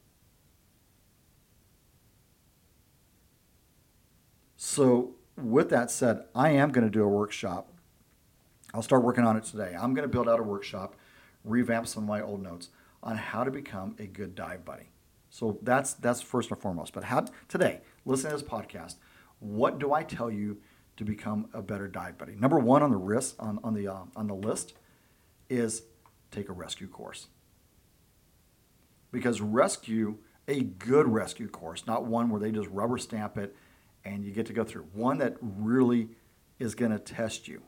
So 4.58 5.16
with 5.38 5.70
that 5.70 5.90
said, 5.90 6.26
I 6.36 6.50
am 6.52 6.72
going 6.72 6.86
to 6.86 6.92
do 6.92 7.04
a 7.04 7.08
workshop. 7.08 7.74
I'll 8.74 8.82
start 8.82 9.04
working 9.04 9.26
on 9.26 9.36
it 9.36 9.44
today. 9.44 9.76
I'm 9.78 9.94
going 9.94 10.08
to 10.08 10.12
build 10.12 10.30
out 10.30 10.40
a 10.40 10.44
workshop, 10.44 10.96
revamp 11.44 11.88
some 11.88 12.04
of 12.04 12.10
my 12.10 12.22
old 12.22 12.42
notes 12.42 12.70
on 13.04 13.18
how 13.18 13.44
to 13.44 13.52
become 13.52 13.96
a 14.00 14.06
good 14.06 14.36
dive 14.36 14.64
buddy. 14.64 14.92
So 15.30 15.58
that's 15.62 15.94
that's 15.94 16.22
first 16.22 16.52
and 16.52 16.60
foremost. 16.60 16.94
But 16.94 17.06
how 17.06 17.26
today, 17.48 17.82
listen 18.06 18.30
to 18.30 18.38
this 18.38 18.46
podcast. 18.46 18.96
What 19.40 19.80
do 19.80 19.94
I 19.94 20.04
tell 20.04 20.30
you 20.30 20.58
to 20.98 21.04
become 21.04 21.48
a 21.54 21.62
better 21.62 21.88
dive 21.88 22.18
buddy? 22.18 22.36
Number 22.36 22.60
one 22.60 22.84
on 22.84 22.92
the 22.92 22.98
list 22.98 23.36
on, 23.40 23.60
on 23.64 23.74
the 23.74 23.88
uh, 23.88 24.04
on 24.16 24.28
the 24.28 24.36
list 24.36 24.74
is 25.50 25.84
take 26.32 26.50
a 26.50 26.54
rescue 26.54 26.88
course. 26.88 27.28
Because 29.12 29.42
rescue, 29.42 30.18
a 30.48 30.62
good 30.62 31.08
rescue 31.08 31.50
course, 31.50 31.86
not 31.86 32.06
one 32.06 32.30
where 32.30 32.40
they 32.40 32.52
just 32.52 32.70
rubber 32.70 32.98
stamp 32.98 33.38
it 33.38 33.56
and 34.06 34.24
you 34.24 34.32
get 34.32 34.46
to 34.48 34.54
go 34.54 34.64
through. 34.64 34.84
One 34.94 35.18
that 35.20 35.38
really 35.42 36.10
is 36.60 36.76
going 36.76 36.92
to 36.92 37.00
test 37.00 37.48
you. 37.48 37.62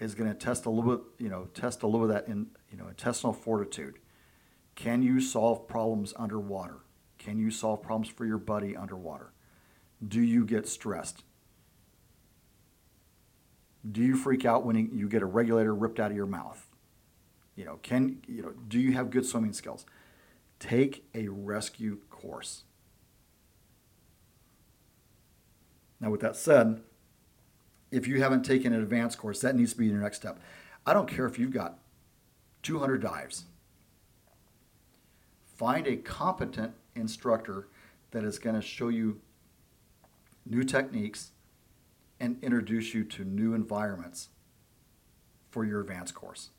Is 0.00 0.14
going 0.14 0.30
to 0.30 0.36
test 0.36 0.66
a 0.66 0.70
little 0.70 0.96
bit, 0.96 1.04
you 1.18 1.28
know, 1.28 1.48
test 1.54 1.82
a 1.82 1.86
little 1.86 2.06
bit 2.06 2.16
of 2.16 2.24
that 2.26 2.30
in, 2.30 2.48
you 2.70 2.78
know, 2.78 2.86
intestinal 2.86 3.32
fortitude. 3.32 3.98
Can 4.76 5.02
you 5.02 5.20
solve 5.20 5.66
problems 5.66 6.14
underwater? 6.16 6.78
Can 7.18 7.36
you 7.36 7.50
solve 7.50 7.82
problems 7.82 8.08
for 8.08 8.24
your 8.24 8.38
buddy 8.38 8.76
underwater? 8.76 9.32
Do 10.06 10.20
you 10.20 10.44
get 10.44 10.68
stressed? 10.68 11.24
Do 13.90 14.02
you 14.02 14.16
freak 14.16 14.44
out 14.44 14.64
when 14.64 14.90
you 14.92 15.08
get 15.08 15.22
a 15.22 15.26
regulator 15.26 15.74
ripped 15.74 16.00
out 16.00 16.10
of 16.10 16.16
your 16.16 16.26
mouth? 16.26 16.66
You 17.56 17.64
know, 17.64 17.78
can 17.82 18.22
you 18.26 18.42
know, 18.42 18.52
do 18.68 18.78
you 18.78 18.92
have 18.92 19.10
good 19.10 19.26
swimming 19.26 19.52
skills? 19.52 19.84
Take 20.58 21.04
a 21.14 21.28
rescue 21.28 21.98
course. 22.10 22.64
Now, 26.00 26.10
with 26.10 26.20
that 26.20 26.36
said, 26.36 26.80
if 27.90 28.06
you 28.06 28.20
haven't 28.22 28.44
taken 28.44 28.72
an 28.72 28.82
advanced 28.82 29.18
course, 29.18 29.40
that 29.40 29.56
needs 29.56 29.72
to 29.72 29.78
be 29.78 29.86
your 29.86 30.00
next 30.00 30.18
step. 30.18 30.38
I 30.86 30.92
don't 30.92 31.08
care 31.08 31.26
if 31.26 31.38
you've 31.38 31.52
got 31.52 31.78
200 32.62 33.02
dives. 33.02 33.44
Find 35.56 35.86
a 35.86 35.96
competent 35.96 36.74
instructor 36.94 37.68
that 38.10 38.24
is 38.24 38.38
going 38.38 38.54
to 38.54 38.62
show 38.62 38.88
you 38.88 39.20
new 40.46 40.62
techniques 40.62 41.32
and 42.20 42.42
introduce 42.42 42.94
you 42.94 43.04
to 43.04 43.24
new 43.24 43.54
environments 43.54 44.28
for 45.50 45.64
your 45.64 45.80
advanced 45.80 46.14
course. 46.14 46.50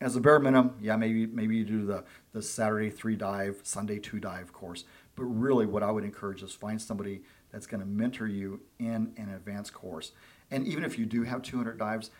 As 0.00 0.16
a 0.16 0.20
bare 0.20 0.38
minimum, 0.38 0.74
yeah, 0.80 0.96
maybe 0.96 1.26
maybe 1.26 1.56
you 1.56 1.64
do 1.64 1.86
the, 1.86 2.04
the 2.32 2.42
Saturday 2.42 2.90
three 2.90 3.16
dive, 3.16 3.60
Sunday 3.62 3.98
two 3.98 4.20
dive 4.20 4.52
course. 4.52 4.84
But 5.16 5.24
really, 5.24 5.66
what 5.66 5.82
I 5.82 5.90
would 5.90 6.04
encourage 6.04 6.42
is 6.42 6.52
find 6.52 6.80
somebody 6.80 7.22
that's 7.50 7.66
going 7.66 7.80
to 7.80 7.86
mentor 7.86 8.26
you 8.26 8.60
in 8.78 9.12
an 9.16 9.30
advanced 9.34 9.72
course. 9.72 10.12
And 10.50 10.66
even 10.66 10.84
if 10.84 10.98
you 10.98 11.06
do 11.06 11.22
have 11.22 11.42
200 11.42 11.78
dives, 11.78 12.10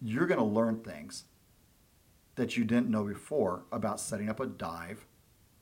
you're 0.00 0.26
going 0.26 0.38
to 0.38 0.46
learn 0.46 0.80
things 0.80 1.24
that 2.36 2.56
you 2.56 2.64
didn't 2.64 2.88
know 2.88 3.04
before 3.04 3.64
about 3.72 3.98
setting 4.00 4.28
up 4.28 4.40
a 4.40 4.46
dive, 4.46 5.06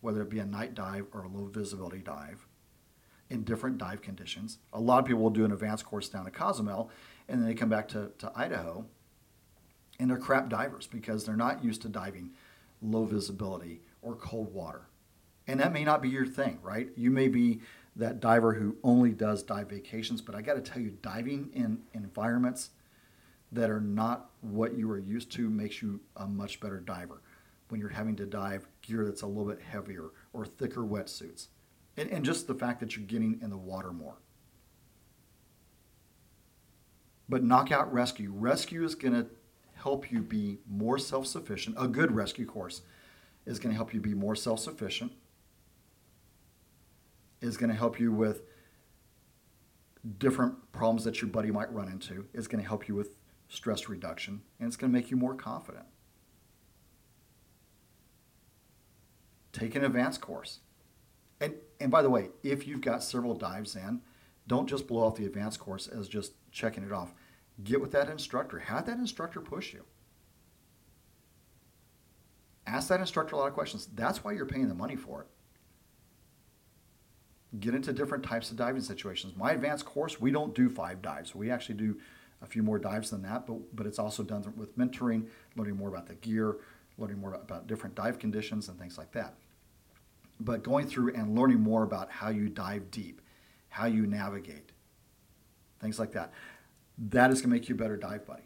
whether 0.01 0.21
it 0.23 0.31
be 0.31 0.41
a 0.41 0.47
night 0.47 0.75
dive 0.75 1.07
or 1.13 1.23
a 1.23 1.29
low 1.29 1.47
visibility 1.47 1.99
dive, 1.99 2.47
in 3.31 3.43
different 3.45 3.79
dive 3.79 4.03
conditions. 4.03 4.59
A 4.73 4.81
lot 4.81 4.99
of 4.99 5.07
people 5.07 5.23
will 5.23 5.31
do 5.31 5.45
an 5.45 5.53
advanced 5.53 5.85
course 5.85 6.09
down 6.09 6.27
at 6.27 6.33
Cozumel, 6.33 6.91
and 7.29 7.41
then 7.41 7.49
they 7.49 7.55
come 7.55 7.69
back 7.69 7.89
to, 7.89 8.11
to 8.19 8.33
Idaho, 8.35 8.85
and 9.99 10.11
they're 10.11 10.19
crap 10.19 10.49
divers 10.49 10.87
because 10.87 11.25
they're 11.25 11.37
not 11.37 11.65
used 11.65 11.83
to 11.83 11.89
diving 11.89 12.31
low 12.83 13.05
visibility 13.05 13.81
or 14.03 14.15
cold 14.15 14.53
water 14.53 14.89
and 15.47 15.61
that 15.61 15.73
may 15.73 15.85
not 15.85 16.03
be 16.03 16.09
your 16.09 16.27
thing, 16.27 16.59
right? 16.63 16.89
You 16.97 17.11
may 17.11 17.29
be 17.29 17.61
that 17.97 18.21
diver 18.21 18.55
who 18.55 18.77
only 18.83 19.11
does 19.11 19.43
dive 19.43 19.69
vacations, 19.69 20.21
but 20.21 20.35
I 20.35 20.43
got 20.43 20.55
to 20.55 20.61
tell 20.61 20.81
you, 20.81 20.97
diving 21.03 21.51
in 21.55 21.83
environments 21.93 22.71
that 23.53 23.71
are 23.71 23.81
not 23.81 24.31
what 24.41 24.77
you 24.77 24.91
are 24.91 24.99
used 24.99 25.31
to 25.33 25.49
makes 25.49 25.81
you 25.81 26.01
a 26.17 26.27
much 26.27 26.61
better 26.61 26.81
diver 26.81 27.21
when 27.69 27.81
you're 27.81 27.91
having 27.91 28.17
to 28.17 28.27
dive 28.27 28.67
gear 28.83 29.05
that's 29.05 29.23
a 29.23 29.27
little 29.27 29.45
bit 29.45 29.61
heavier 29.61 30.07
or 30.33 30.45
thicker 30.45 30.83
wetsuits. 30.83 31.49
And, 31.97 32.11
and 32.11 32.25
just 32.25 32.47
the 32.47 32.55
fact 32.55 32.81
that 32.81 32.97
you're 32.97 33.07
getting 33.07 33.39
in 33.41 33.51
the 33.51 33.57
water 33.57 33.93
more. 33.93 34.17
But 37.29 37.43
knockout 37.43 37.93
rescue, 37.93 38.33
rescue 38.33 38.85
is 38.85 38.95
going 38.95 39.15
to 39.15 39.27
help 39.75 40.11
you 40.11 40.21
be 40.21 40.59
more 40.69 40.99
self 40.99 41.27
sufficient. 41.27 41.77
A 41.79 41.89
good 41.89 42.13
rescue 42.13 42.47
course 42.47 42.83
is 43.47 43.59
going 43.59 43.73
to 43.73 43.77
help 43.77 43.95
you 43.95 44.01
be 44.01 44.15
more 44.15 44.37
self 44.37 44.61
sufficient, 44.61 45.13
is 47.41 47.57
going 47.57 47.71
to 47.71 47.77
help 47.77 48.01
you 48.01 48.13
with 48.13 48.43
different 50.19 50.73
problems 50.73 51.05
that 51.05 51.23
your 51.23 51.31
buddy 51.31 51.51
might 51.51 51.73
run 51.73 51.89
into, 51.89 52.27
is 52.35 52.47
going 52.47 52.63
to 52.63 52.69
help 52.69 52.89
you 52.89 52.95
with 52.95 53.17
stress 53.49 53.89
reduction, 53.89 54.43
and 54.59 54.67
it's 54.67 54.77
going 54.77 54.93
to 54.93 54.99
make 54.99 55.11
you 55.11 55.17
more 55.17 55.35
confident. 55.35 55.85
Take 59.53 59.75
an 59.77 59.85
advanced 59.85 60.21
course. 60.21 60.59
And, 61.45 61.55
and 61.79 61.91
by 61.91 62.01
the 62.01 62.09
way, 62.09 62.31
if 62.43 62.67
you've 62.67 62.81
got 62.81 63.03
several 63.03 63.35
dives 63.35 63.77
in, 63.77 64.01
don't 64.47 64.67
just 64.67 64.87
blow 64.87 65.07
off 65.07 65.17
the 65.17 65.27
advanced 65.27 65.61
course 65.61 65.87
as 65.87 66.09
just 66.09 66.33
checking 66.51 66.85
it 66.85 66.93
off. 66.93 67.13
Get 67.63 67.81
with 67.83 67.93
that 67.93 68.09
instructor. 68.09 68.59
Have 68.59 68.87
that 68.87 68.99
instructor 68.99 69.41
push 69.41 69.75
you. 69.75 69.85
Ask 72.67 72.89
that 72.89 73.01
instructor 73.01 73.35
a 73.35 73.39
lot 73.39 73.49
of 73.49 73.55
questions. 73.55 73.89
That's 73.95 74.25
why 74.25 74.33
you're 74.33 74.47
paying 74.47 74.69
the 74.69 74.75
money 74.75 74.97
for 74.97 75.21
it. 75.21 75.27
Get 77.61 77.75
into 77.75 77.93
different 77.93 78.25
types 78.25 78.51
of 78.51 78.57
diving 78.57 78.83
situations. 78.83 79.37
My 79.37 79.53
advanced 79.53 79.85
course, 79.85 80.19
we 80.19 80.31
don't 80.31 80.55
do 80.55 80.71
five 80.71 81.03
dives. 81.03 81.35
We 81.35 81.51
actually 81.51 81.77
do 81.77 81.99
a 82.41 82.47
few 82.47 82.63
more 82.63 82.79
dives 82.79 83.11
than 83.11 83.23
that, 83.23 83.47
but, 83.47 83.77
but 83.77 83.87
it's 83.87 83.99
also 83.99 84.23
done 84.23 84.51
with 84.57 84.77
mentoring, 84.79 85.27
learning 85.57 85.77
more 85.77 85.91
about 85.91 86.07
the 86.07 86.15
gear, 86.15 86.57
learning 86.97 87.19
more 87.19 87.35
about 87.35 87.67
different 87.67 87.95
dive 87.95 88.19
conditions 88.19 88.69
and 88.69 88.79
things 88.79 88.97
like 88.97 89.13
that. 89.13 89.35
But 90.41 90.63
going 90.63 90.87
through 90.87 91.15
and 91.15 91.39
learning 91.39 91.61
more 91.61 91.85
about 91.85 92.11
how 92.11 92.29
you 92.29 92.49
dive 92.49 92.91
deep, 92.91 93.21
how 93.69 93.87
you 93.87 94.07
navigate, 94.07 94.73
things 95.81 95.99
like 95.99 96.13
that. 96.13 96.33
That 96.99 97.31
is 97.31 97.41
going 97.41 97.51
to 97.51 97.57
make 97.61 97.69
you 97.69 97.75
a 97.75 97.79
better 97.79 97.97
dive 97.97 98.27
buddy. 98.27 98.45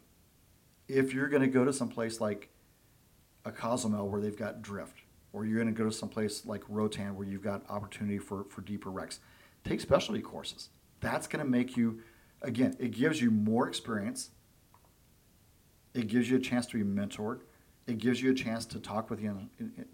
If 0.87 1.12
you're 1.12 1.28
going 1.28 1.42
to 1.42 1.49
go 1.49 1.64
to 1.64 1.73
some 1.73 1.88
place 1.88 2.21
like 2.21 2.50
a 3.45 3.52
Cozumel 3.52 4.09
where 4.09 4.21
they've 4.21 4.37
got 4.37 4.62
drift, 4.62 5.02
or 5.33 5.45
you're 5.45 5.62
going 5.62 5.75
to 5.75 5.78
go 5.78 5.88
to 5.88 5.95
some 5.95 6.09
place 6.09 6.47
like 6.47 6.62
Roatan 6.68 7.14
where 7.14 7.26
you've 7.26 7.42
got 7.42 7.68
opportunity 7.68 8.18
for, 8.18 8.45
for 8.45 8.62
deeper 8.62 8.90
wrecks, 8.90 9.21
take 9.64 9.80
specialty 9.80 10.23
courses. 10.23 10.71
That's 11.00 11.26
going 11.26 11.45
to 11.45 11.50
make 11.50 11.76
you, 11.76 12.00
again, 12.42 12.76
it 12.78 12.92
gives 12.92 13.21
you 13.21 13.30
more 13.30 13.68
experience. 13.68 14.30
It 15.95 16.09
gives 16.09 16.30
you 16.30 16.37
a 16.37 16.40
chance 16.40 16.66
to 16.66 16.83
be 16.83 16.85
mentored. 16.85 17.40
It 17.88 17.97
gives 17.97 18.21
you 18.21 18.30
a 18.30 18.35
chance 18.35 18.66
to 18.66 18.78
talk 18.78 19.09
with 19.09 19.21
the, 19.21 19.35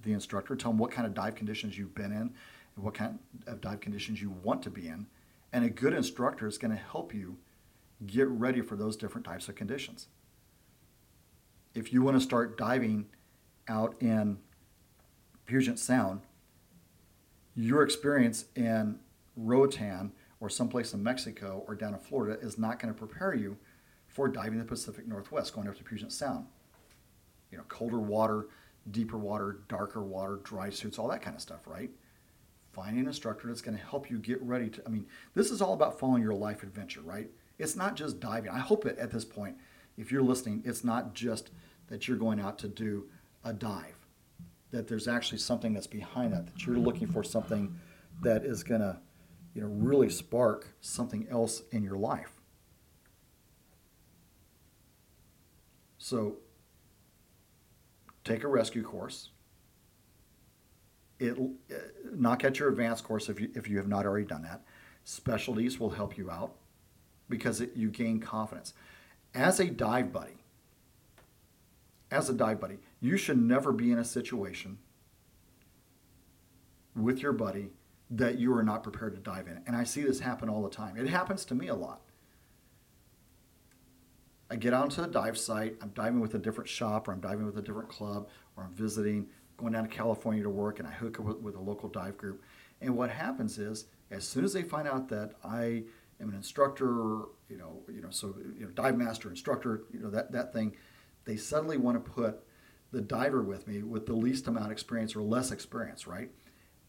the 0.03 0.13
instructor, 0.13 0.57
tell 0.57 0.73
them 0.73 0.79
what 0.79 0.91
kind 0.91 1.07
of 1.07 1.15
dive 1.15 1.37
conditions 1.37 1.79
you've 1.79 1.95
been 1.95 2.11
in 2.11 2.35
and 2.75 2.85
what 2.85 2.93
kind 2.93 3.21
of 3.47 3.61
dive 3.61 3.81
conditions 3.81 4.21
you 4.21 4.35
want 4.43 4.65
to 4.65 4.71
be 4.71 4.89
in. 4.89 5.07
And 5.53 5.65
a 5.65 5.71
good 5.71 5.95
instructor 5.95 6.49
is 6.49 6.59
going 6.59 6.73
to 6.73 6.83
help 6.83 7.15
you 7.15 7.37
get 8.05 8.27
ready 8.27 8.61
for 8.63 8.75
those 8.75 8.97
different 8.97 9.25
types 9.25 9.49
of 9.49 9.55
conditions. 9.55 10.09
If 11.73 11.93
you 11.93 12.03
want 12.03 12.17
to 12.17 12.21
start 12.21 12.59
diving 12.59 13.07
out 13.69 13.95
in 14.01 14.39
Puget 15.47 15.79
Sound, 15.79 16.23
your 17.55 17.85
experience 17.85 18.47
in 18.57 18.99
Roatan 19.37 20.11
or 20.41 20.51
someplace 20.51 20.93
in 20.93 21.03
Mexico 21.05 21.63
or 21.69 21.77
down 21.77 21.95
in 21.95 22.01
Florida 22.01 22.41
is 22.45 22.59
not 22.59 22.81
going 22.81 22.93
to 22.93 22.99
prepare 22.99 23.35
you 23.35 23.57
for 24.09 24.27
diving 24.27 24.59
the 24.59 24.65
Pacific 24.65 25.07
Northwest, 25.07 25.55
going 25.55 25.69
up 25.69 25.77
to 25.77 25.85
Puget 25.85 26.11
Sound. 26.11 26.47
You 27.55 27.59
know, 27.59 27.67
colder 27.69 28.01
water, 28.01 28.49
deeper 28.91 29.17
water, 29.17 29.61
darker 29.69 30.03
water, 30.03 30.41
dry 30.43 30.71
suits, 30.71 30.99
all 30.99 31.07
that 31.07 31.23
kind 31.23 31.37
of 31.37 31.41
stuff, 31.41 31.61
right? 31.69 31.89
Find 32.73 32.99
an 32.99 33.07
instructor 33.07 33.47
that's 33.47 33.61
going 33.61 33.79
to 33.79 33.85
help 33.85 34.11
you 34.11 34.19
get 34.19 34.43
ready 34.43 34.69
to. 34.71 34.83
I 34.85 34.89
mean, 34.89 35.07
this 35.37 35.53
is 35.53 35.63
all 35.63 35.73
about 35.73 36.01
following 36.01 36.21
your 36.21 36.35
life 36.35 36.65
adventure, 36.65 37.01
right? 37.01 37.31
It's 37.61 37.77
not 37.77 37.95
just 37.95 38.19
diving. 38.19 38.51
I 38.51 38.59
hope 38.59 38.87
at 38.87 39.13
this 39.13 39.25
point, 39.25 39.57
if 39.97 40.11
you're 40.11 40.21
listening, 40.21 40.63
it's 40.65 40.83
not 40.83 41.15
just 41.15 41.51
that 41.87 42.09
you're 42.09 42.17
going 42.17 42.41
out 42.41 42.59
to 42.59 42.69
do 42.69 43.05
a 43.45 43.53
dive, 43.53 44.05
that 44.73 44.89
there's 44.89 45.07
actually 45.07 45.39
something 45.39 45.75
that's 45.75 45.87
behind 45.87 46.33
that, 46.33 46.47
that 46.47 46.67
you're 46.67 46.77
looking 46.77 47.07
for 47.07 47.23
something 47.23 47.79
that 48.21 48.45
is 48.45 48.65
going 48.65 48.81
to, 48.81 48.99
you 49.55 49.63
know, 49.63 49.69
really 49.69 50.09
spark 50.09 50.75
something 50.81 51.29
else 51.31 51.63
in 51.71 51.85
your 51.85 51.99
life. 51.99 52.33
So 55.99 56.39
take 58.25 58.43
a 58.43 58.49
rescue 58.49 58.83
course. 58.83 59.31
It, 61.21 61.39
uh, 61.39 61.75
knock 62.13 62.45
out 62.45 62.59
your 62.59 62.69
advanced 62.69 63.05
course 63.05 63.29
if 63.29 63.41
you, 63.41 63.51
if 63.55 63.69
you 63.69 63.77
have 63.77 63.89
not 63.89 64.05
already 64.05 64.27
done 64.27 64.43
that. 64.43 64.63
Specialties 65.05 65.79
will 65.79 65.91
help 65.91 66.19
you 66.19 66.31
out 66.31 66.55
because 67.29 67.61
it, 67.61 67.73
you 67.77 67.91
gain 67.91 68.21
confidence. 68.21 68.75
As 69.35 69.61
a 69.61 69.67
dive 69.67 70.13
buddy, 70.13 70.39
as 72.11 72.29
a 72.29 72.33
dive 72.35 72.61
buddy, 72.61 72.79
you 73.01 73.17
should 73.17 73.41
never 73.41 73.73
be 73.73 73.91
in 73.91 73.99
a 73.99 74.05
situation 74.05 74.79
with 76.95 77.21
your 77.21 77.33
buddy 77.33 77.71
that 78.11 78.39
you 78.39 78.55
are 78.57 78.63
not 78.63 78.83
prepared 78.83 79.15
to 79.15 79.21
dive 79.21 79.49
in. 79.49 79.61
And 79.67 79.75
I 79.75 79.85
see 79.85 80.03
this 80.03 80.21
happen 80.21 80.49
all 80.49 80.63
the 80.63 80.71
time. 80.71 80.97
It 80.97 81.09
happens 81.09 81.45
to 81.47 81.55
me 81.55 81.69
a 81.69 81.75
lot. 81.75 82.01
I 84.55 84.57
get 84.57 84.73
onto 84.73 85.03
a 85.03 85.09
dive 85.09 85.37
site, 85.37 85.75
I'm 85.83 85.89
diving 85.97 86.21
with 86.21 86.37
a 86.37 86.39
different 86.39 86.71
shop, 86.71 87.09
or 87.09 87.13
I'm 87.13 87.19
diving 87.19 87.45
with 87.45 87.59
a 87.59 87.63
different 87.63 87.89
club, 87.89 88.29
or 88.57 88.63
I'm 88.63 88.73
visiting, 88.73 89.27
going 89.57 89.73
down 89.73 89.83
to 89.83 89.89
California 89.89 90.45
to 90.45 90.49
work, 90.49 90.79
and 90.79 90.87
I 90.87 90.93
hook 90.93 91.19
up 91.19 91.27
with, 91.27 91.39
with 91.39 91.57
a 91.57 91.61
local 91.61 91.89
dive 91.89 92.17
group. 92.17 92.41
And 92.81 92.97
what 92.97 93.11
happens 93.11 93.59
is, 93.59 93.87
as 94.13 94.23
soon 94.23 94.45
as 94.45 94.53
they 94.53 94.63
find 94.63 94.87
out 94.87 95.09
that 95.09 95.33
I 95.43 95.83
am 96.21 96.29
an 96.29 96.37
instructor, 96.37 96.85
you 97.49 97.59
know, 97.59 97.83
you 97.93 98.01
know, 98.01 98.11
so 98.11 98.37
you 98.57 98.67
know, 98.67 98.71
dive 98.71 98.97
master, 98.97 99.29
instructor, 99.29 99.83
you 99.93 99.99
know, 99.99 100.11
that 100.11 100.31
that 100.31 100.53
thing, 100.53 100.77
they 101.25 101.35
suddenly 101.35 101.77
want 101.77 101.97
to 102.05 102.11
put 102.13 102.45
the 102.93 103.01
diver 103.01 103.43
with 103.43 103.67
me 103.67 103.83
with 103.83 104.07
the 104.07 104.15
least 104.15 104.47
amount 104.47 104.67
of 104.67 104.71
experience 104.71 105.17
or 105.17 105.23
less 105.23 105.51
experience, 105.51 106.07
right? 106.07 106.31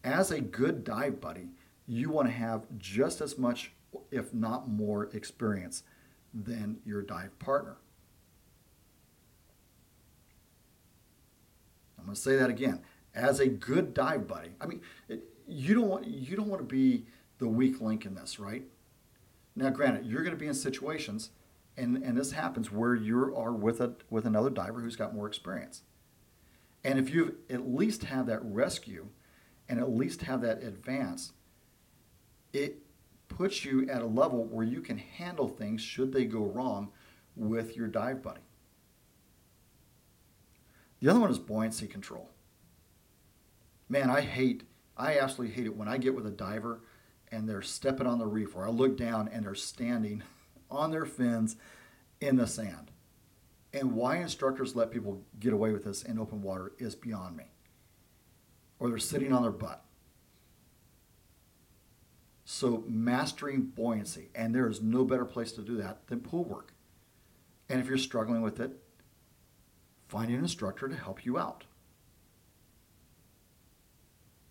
As 0.04 0.30
a 0.30 0.40
good 0.40 0.84
dive 0.84 1.20
buddy, 1.20 1.48
you 1.88 2.10
want 2.10 2.28
to 2.28 2.32
have 2.32 2.64
just 2.78 3.20
as 3.20 3.36
much, 3.36 3.72
if 4.12 4.32
not 4.32 4.68
more, 4.68 5.06
experience 5.06 5.82
than 6.44 6.78
your 6.84 7.02
dive 7.02 7.38
partner. 7.38 7.76
I'm 11.98 12.04
going 12.04 12.14
to 12.14 12.20
say 12.20 12.36
that 12.36 12.50
again. 12.50 12.82
As 13.14 13.40
a 13.40 13.48
good 13.48 13.94
dive 13.94 14.28
buddy, 14.28 14.50
I 14.60 14.66
mean, 14.66 14.82
you 15.48 15.74
don't 15.74 15.88
want 15.88 16.06
you 16.06 16.36
don't 16.36 16.48
want 16.48 16.60
to 16.60 16.66
be 16.66 17.06
the 17.38 17.48
weak 17.48 17.80
link 17.80 18.04
in 18.04 18.14
this, 18.14 18.38
right? 18.38 18.64
Now, 19.54 19.70
granted, 19.70 20.04
you're 20.04 20.22
going 20.22 20.34
to 20.34 20.38
be 20.38 20.46
in 20.46 20.54
situations, 20.54 21.30
and, 21.78 21.96
and 21.96 22.16
this 22.16 22.32
happens 22.32 22.70
where 22.70 22.94
you 22.94 23.34
are 23.34 23.52
with 23.52 23.80
a 23.80 23.94
with 24.10 24.26
another 24.26 24.50
diver 24.50 24.80
who's 24.80 24.96
got 24.96 25.14
more 25.14 25.26
experience. 25.26 25.82
And 26.84 26.98
if 26.98 27.10
you 27.10 27.36
at 27.48 27.68
least 27.68 28.04
have 28.04 28.26
that 28.26 28.40
rescue, 28.44 29.08
and 29.68 29.80
at 29.80 29.90
least 29.90 30.22
have 30.22 30.42
that 30.42 30.62
advance, 30.62 31.32
it 32.52 32.85
puts 33.28 33.64
you 33.64 33.88
at 33.88 34.02
a 34.02 34.06
level 34.06 34.44
where 34.44 34.64
you 34.64 34.80
can 34.80 34.98
handle 34.98 35.48
things 35.48 35.80
should 35.80 36.12
they 36.12 36.24
go 36.24 36.44
wrong 36.44 36.90
with 37.34 37.76
your 37.76 37.88
dive 37.88 38.22
buddy. 38.22 38.40
The 41.00 41.08
other 41.08 41.20
one 41.20 41.30
is 41.30 41.38
buoyancy 41.38 41.86
control. 41.86 42.30
Man, 43.88 44.10
I 44.10 44.22
hate, 44.22 44.64
I 44.96 45.18
absolutely 45.18 45.54
hate 45.54 45.66
it 45.66 45.76
when 45.76 45.88
I 45.88 45.98
get 45.98 46.14
with 46.14 46.26
a 46.26 46.30
diver 46.30 46.80
and 47.30 47.48
they're 47.48 47.62
stepping 47.62 48.06
on 48.06 48.18
the 48.18 48.26
reef, 48.26 48.56
or 48.56 48.66
I 48.66 48.70
look 48.70 48.96
down 48.96 49.28
and 49.28 49.44
they're 49.44 49.54
standing 49.54 50.22
on 50.70 50.90
their 50.90 51.04
fins 51.04 51.56
in 52.20 52.36
the 52.36 52.46
sand. 52.46 52.90
And 53.72 53.92
why 53.92 54.16
instructors 54.16 54.74
let 54.74 54.90
people 54.90 55.22
get 55.38 55.52
away 55.52 55.72
with 55.72 55.84
this 55.84 56.02
in 56.02 56.18
open 56.18 56.40
water 56.40 56.72
is 56.78 56.94
beyond 56.94 57.36
me. 57.36 57.44
Or 58.78 58.88
they're 58.88 58.98
sitting 58.98 59.32
on 59.32 59.42
their 59.42 59.52
butt. 59.52 59.85
So, 62.48 62.84
mastering 62.86 63.62
buoyancy, 63.62 64.30
and 64.34 64.54
there 64.54 64.68
is 64.68 64.80
no 64.80 65.04
better 65.04 65.24
place 65.24 65.52
to 65.52 65.62
do 65.62 65.76
that 65.78 66.06
than 66.06 66.20
pool 66.20 66.44
work. 66.44 66.72
And 67.68 67.80
if 67.80 67.88
you're 67.88 67.98
struggling 67.98 68.40
with 68.40 68.60
it, 68.60 68.70
find 70.06 70.30
an 70.30 70.38
instructor 70.38 70.88
to 70.88 70.94
help 70.94 71.26
you 71.26 71.36
out 71.36 71.64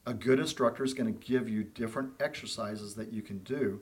a 0.06 0.14
good 0.14 0.40
instructor 0.40 0.84
is 0.84 0.94
going 0.94 1.12
to 1.12 1.20
give 1.20 1.50
you 1.50 1.64
different 1.64 2.12
exercises 2.20 2.96
that 2.96 3.12
you 3.12 3.22
can 3.22 3.40
do 3.40 3.82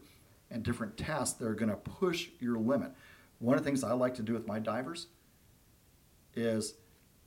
and 0.50 0.64
different 0.64 0.98
tasks 0.98 1.38
that 1.38 1.48
are 1.48 1.56
going 1.56 1.70
to 1.70 1.76
push 1.76 2.30
your 2.40 2.58
limit. 2.58 2.92
One 3.40 3.58
of 3.58 3.64
the 3.64 3.70
things 3.70 3.84
I 3.84 3.94
like 3.94 4.16
to 4.16 4.22
do 4.22 4.34
with 4.34 4.48
my 4.48 4.60
divers 4.60 5.08
is 6.36 6.76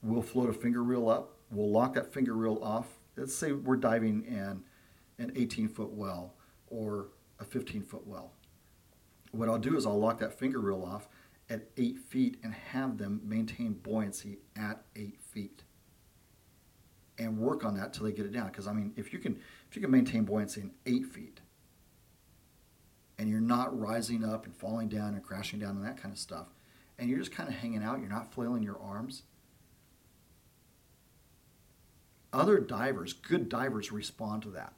we'll 0.02 0.22
float 0.22 0.48
a 0.48 0.52
finger 0.52 0.82
reel 0.82 1.08
up, 1.08 1.36
we'll 1.50 1.70
lock 1.70 1.94
that 1.94 2.12
finger 2.12 2.34
reel 2.34 2.58
off. 2.62 2.86
Let's 3.16 3.34
say 3.34 3.52
we're 3.52 3.76
diving 3.76 4.24
in 4.24 4.62
an 5.18 5.32
18 5.34 5.68
foot 5.68 5.92
well 5.92 6.34
or 6.68 7.08
a 7.38 7.44
15 7.44 7.82
foot 7.82 8.06
well. 8.06 8.32
What 9.32 9.48
I'll 9.48 9.58
do 9.58 9.76
is 9.76 9.86
I'll 9.86 9.98
lock 9.98 10.18
that 10.20 10.38
finger 10.38 10.60
reel 10.60 10.82
off 10.82 11.08
at 11.48 11.68
eight 11.76 11.98
feet 11.98 12.38
and 12.42 12.52
have 12.54 12.98
them 12.98 13.20
maintain 13.24 13.74
buoyancy 13.74 14.38
at 14.56 14.82
eight 14.96 15.20
feet 15.20 15.62
and 17.18 17.38
work 17.38 17.64
on 17.64 17.74
that 17.76 17.92
till 17.92 18.04
they 18.04 18.12
get 18.12 18.26
it 18.26 18.32
down. 18.32 18.46
Because 18.48 18.66
I 18.66 18.72
mean, 18.72 18.92
if 18.96 19.12
you 19.12 19.18
can 19.18 19.38
if 19.68 19.76
you 19.76 19.82
can 19.82 19.90
maintain 19.90 20.24
buoyancy 20.24 20.62
in 20.62 20.70
eight 20.86 21.06
feet 21.06 21.40
and 23.18 23.28
you're 23.28 23.40
not 23.40 23.78
rising 23.78 24.24
up 24.24 24.44
and 24.46 24.54
falling 24.54 24.88
down 24.88 25.14
and 25.14 25.22
crashing 25.22 25.58
down 25.58 25.76
and 25.76 25.84
that 25.84 25.96
kind 25.96 26.12
of 26.12 26.18
stuff, 26.18 26.48
and 26.98 27.08
you're 27.08 27.18
just 27.18 27.32
kind 27.32 27.48
of 27.48 27.54
hanging 27.54 27.82
out, 27.82 28.00
you're 28.00 28.08
not 28.08 28.32
flailing 28.32 28.62
your 28.62 28.78
arms. 28.80 29.22
Other 32.32 32.58
divers, 32.58 33.12
good 33.12 33.48
divers, 33.48 33.90
respond 33.92 34.42
to 34.42 34.50
that. 34.50 34.74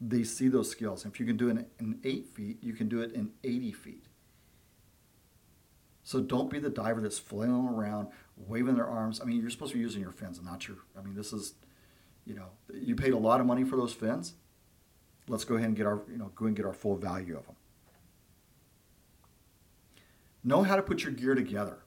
They 0.00 0.24
see 0.24 0.48
those 0.48 0.70
skills. 0.70 1.06
If 1.06 1.20
you 1.20 1.26
can 1.26 1.36
do 1.36 1.48
it 1.48 1.68
in 1.78 1.98
eight 2.04 2.26
feet, 2.26 2.58
you 2.62 2.72
can 2.72 2.88
do 2.88 3.00
it 3.00 3.12
in 3.12 3.30
80 3.42 3.72
feet. 3.72 4.06
So 6.02 6.20
don't 6.20 6.50
be 6.50 6.58
the 6.58 6.68
diver 6.68 7.00
that's 7.00 7.18
flailing 7.18 7.66
around, 7.66 8.08
waving 8.36 8.74
their 8.74 8.86
arms. 8.86 9.20
I 9.20 9.24
mean, 9.24 9.40
you're 9.40 9.50
supposed 9.50 9.72
to 9.72 9.78
be 9.78 9.82
using 9.82 10.02
your 10.02 10.12
fins, 10.12 10.40
not 10.42 10.68
your. 10.68 10.76
I 10.98 11.02
mean, 11.02 11.14
this 11.14 11.32
is, 11.32 11.54
you 12.26 12.34
know, 12.34 12.48
you 12.74 12.94
paid 12.94 13.14
a 13.14 13.18
lot 13.18 13.40
of 13.40 13.46
money 13.46 13.64
for 13.64 13.76
those 13.76 13.94
fins. 13.94 14.34
Let's 15.28 15.44
go 15.44 15.54
ahead 15.54 15.68
and 15.68 15.76
get 15.76 15.86
our, 15.86 16.02
you 16.10 16.18
know, 16.18 16.30
go 16.34 16.44
and 16.44 16.54
get 16.54 16.66
our 16.66 16.74
full 16.74 16.96
value 16.96 17.38
of 17.38 17.46
them. 17.46 17.56
Know 20.42 20.62
how 20.62 20.76
to 20.76 20.82
put 20.82 21.04
your 21.04 21.12
gear 21.12 21.34
together. 21.34 21.78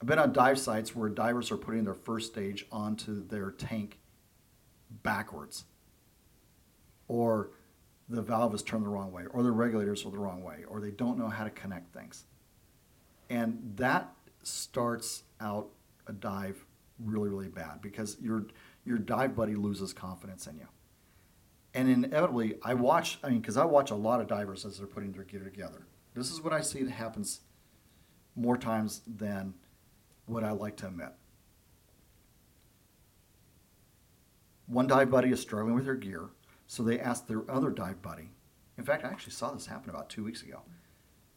I've 0.00 0.06
been 0.06 0.18
on 0.18 0.34
dive 0.34 0.58
sites 0.58 0.94
where 0.94 1.08
divers 1.08 1.50
are 1.50 1.56
putting 1.56 1.84
their 1.84 1.94
first 1.94 2.30
stage 2.30 2.66
onto 2.70 3.26
their 3.26 3.50
tank 3.50 3.98
backwards, 5.02 5.64
or 7.08 7.50
the 8.08 8.22
valve 8.22 8.54
is 8.54 8.62
turned 8.62 8.84
the 8.84 8.88
wrong 8.88 9.12
way, 9.12 9.24
or 9.30 9.42
the 9.42 9.50
regulators 9.50 10.04
are 10.04 10.10
the 10.10 10.18
wrong 10.18 10.42
way, 10.42 10.64
or 10.68 10.80
they 10.80 10.90
don't 10.90 11.18
know 11.18 11.28
how 11.28 11.44
to 11.44 11.50
connect 11.50 11.92
things. 11.92 12.24
And 13.30 13.74
that 13.76 14.12
starts 14.42 15.24
out 15.40 15.68
a 16.06 16.12
dive 16.12 16.64
really, 16.98 17.28
really 17.28 17.48
bad 17.48 17.80
because 17.82 18.16
your 18.20 18.46
your 18.84 18.98
dive 18.98 19.36
buddy 19.36 19.54
loses 19.54 19.92
confidence 19.92 20.46
in 20.46 20.56
you. 20.56 20.66
And 21.74 21.88
inevitably, 21.88 22.56
I 22.62 22.74
watch. 22.74 23.18
I 23.22 23.28
mean, 23.28 23.40
because 23.40 23.56
I 23.56 23.64
watch 23.64 23.90
a 23.90 23.94
lot 23.94 24.20
of 24.20 24.26
divers 24.26 24.64
as 24.64 24.78
they're 24.78 24.86
putting 24.86 25.12
their 25.12 25.24
gear 25.24 25.44
together. 25.44 25.86
This 26.14 26.30
is 26.30 26.42
what 26.42 26.52
I 26.52 26.62
see 26.62 26.82
that 26.82 26.92
happens 26.92 27.40
more 28.34 28.56
times 28.56 29.02
than 29.06 29.54
what 30.26 30.44
I 30.44 30.52
like 30.52 30.76
to 30.78 30.86
admit. 30.86 31.12
One 34.68 34.86
dive 34.86 35.10
buddy 35.10 35.30
is 35.30 35.40
struggling 35.40 35.74
with 35.74 35.86
their 35.86 35.96
gear 35.96 36.28
so 36.68 36.82
they 36.82 37.00
ask 37.00 37.26
their 37.26 37.50
other 37.50 37.70
dive 37.70 38.00
buddy. 38.02 38.28
In 38.76 38.84
fact, 38.84 39.04
I 39.04 39.08
actually 39.08 39.32
saw 39.32 39.50
this 39.50 39.66
happen 39.66 39.90
about 39.90 40.10
two 40.10 40.22
weeks 40.22 40.42
ago. 40.42 40.60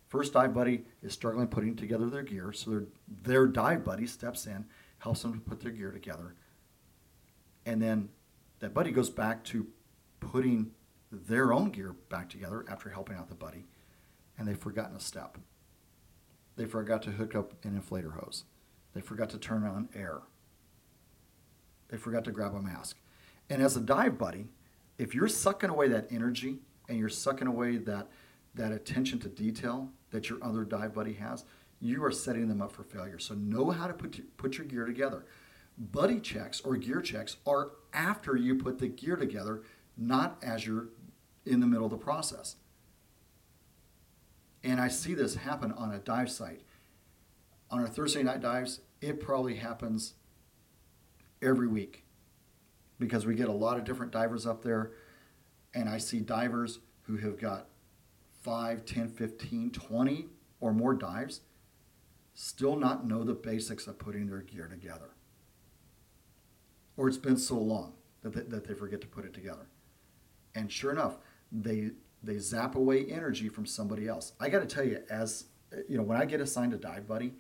First 0.10 0.34
dive 0.34 0.54
buddy 0.54 0.84
is 1.02 1.14
struggling 1.14 1.48
putting 1.48 1.76
together 1.76 2.10
their 2.10 2.22
gear, 2.22 2.52
so 2.52 2.70
their, 2.70 2.84
their 3.24 3.48
dive 3.48 3.86
buddy 3.86 4.06
steps 4.06 4.46
in, 4.46 4.66
helps 5.00 5.22
them 5.22 5.34
to 5.34 5.40
put 5.40 5.62
their 5.62 5.72
gear 5.72 5.92
together. 5.92 6.36
And 7.66 7.82
then 7.82 8.10
that 8.60 8.74
buddy 8.74 8.92
goes 8.92 9.10
back 9.10 9.44
to 9.46 9.68
putting 10.20 10.72
their 11.12 11.54
own 11.54 11.72
gear 11.72 11.96
back 12.10 12.30
together 12.30 12.66
after 12.70 12.90
helping 12.90 13.16
out 13.16 13.30
the 13.30 13.36
buddy, 13.36 13.66
and 14.38 14.46
they've 14.46 14.58
forgotten 14.58 14.98
a 14.98 15.00
step. 15.00 15.38
They 16.58 16.66
forgot 16.66 17.02
to 17.04 17.12
hook 17.12 17.36
up 17.36 17.54
an 17.64 17.82
inflator 17.82 18.20
hose. 18.20 18.44
They 18.94 19.02
forgot 19.02 19.30
to 19.30 19.38
turn 19.38 19.64
on 19.64 19.88
air. 19.96 20.20
They 21.88 21.98
forgot 21.98 22.26
to 22.26 22.32
grab 22.32 22.54
a 22.54 22.62
mask. 22.62 22.98
And 23.52 23.62
as 23.62 23.76
a 23.76 23.82
dive 23.82 24.18
buddy, 24.18 24.48
if 24.98 25.14
you're 25.14 25.28
sucking 25.28 25.70
away 25.70 25.90
that 25.90 26.08
energy 26.10 26.60
and 26.88 26.98
you're 26.98 27.10
sucking 27.10 27.48
away 27.48 27.76
that 27.78 28.08
that 28.56 28.72
attention 28.72 29.20
to 29.20 29.28
detail 29.28 29.90
that 30.12 30.30
your 30.30 30.42
other 30.42 30.64
dive 30.64 30.94
buddy 30.94 31.14
has, 31.14 31.44
you 31.82 32.04
are 32.06 32.12
setting 32.12 32.48
them 32.48 32.62
up 32.62 32.72
for 32.72 32.84
failure. 32.84 33.20
So 33.20 33.34
know 33.34 33.70
how 33.72 33.88
to 33.88 33.94
put 33.94 34.38
put 34.38 34.58
your 34.58 34.66
gear 34.66 34.86
together. 34.86 35.26
Buddy 35.78 36.22
checks 36.22 36.62
or 36.62 36.78
gear 36.78 37.02
checks 37.02 37.38
are 37.46 37.72
after 37.94 38.38
you 38.38 38.56
put 38.56 38.80
the 38.80 38.88
gear 38.88 39.18
together, 39.18 39.64
not 39.98 40.38
as 40.42 40.66
you're 40.66 40.88
in 41.46 41.60
the 41.60 41.68
middle 41.68 41.86
of 41.86 41.92
the 41.92 41.98
process. 41.98 42.56
And 44.64 44.80
I 44.80 44.88
see 44.88 45.14
this 45.14 45.36
happen 45.36 45.74
on 45.74 45.92
a 45.92 46.00
dive 46.00 46.32
site. 46.32 46.62
On 47.70 47.82
our 47.82 47.88
Thursday 47.88 48.24
night 48.24 48.40
dives, 48.40 48.80
it 49.02 49.20
probably 49.20 49.56
happens 49.56 50.14
every 51.42 51.68
week 51.68 52.01
because 53.02 53.26
we 53.26 53.36
get 53.36 53.50
a 53.50 53.54
lot 53.54 53.78
of 53.78 53.84
different 53.84 54.12
divers 54.12 54.46
up 54.46 54.64
there. 54.64 54.92
And 55.74 55.90
I 55.90 55.98
see 55.98 56.20
divers 56.20 56.80
who 57.02 57.18
have 57.18 57.38
got 57.38 57.68
5, 58.44 58.86
10, 58.86 59.10
15, 59.10 59.72
20 59.72 60.28
or 60.62 60.72
more 60.72 60.94
dives 60.94 61.42
still 62.34 62.78
not 62.78 63.06
know 63.06 63.24
the 63.24 63.34
basics 63.34 63.88
of 63.88 64.00
putting 64.00 64.28
their 64.28 64.42
gear 64.42 64.68
together. 64.68 65.10
Or 66.96 67.08
it's 67.08 67.18
been 67.18 67.38
so 67.38 67.58
long 67.58 67.94
that 68.22 68.34
they, 68.34 68.42
that 68.44 68.66
they 68.66 68.74
forget 68.74 69.02
to 69.02 69.08
put 69.08 69.26
it 69.26 69.34
together. 69.34 69.68
And 70.56 70.72
sure 70.72 70.92
enough, 70.92 71.18
they 71.52 71.92
they 72.24 72.38
zap 72.38 72.76
away 72.76 73.08
energy 73.08 73.50
from 73.50 73.66
somebody 73.66 74.08
else. 74.08 74.34
I 74.40 74.50
got 74.50 74.60
to 74.60 74.68
tell 74.68 74.84
you, 74.84 75.02
as 75.10 75.46
you 75.90 75.98
know, 75.98 76.04
when 76.04 76.18
I 76.18 76.26
get 76.26 76.40
assigned 76.40 76.74
a 76.74 76.78
dive 76.78 77.08
buddy, 77.08 77.34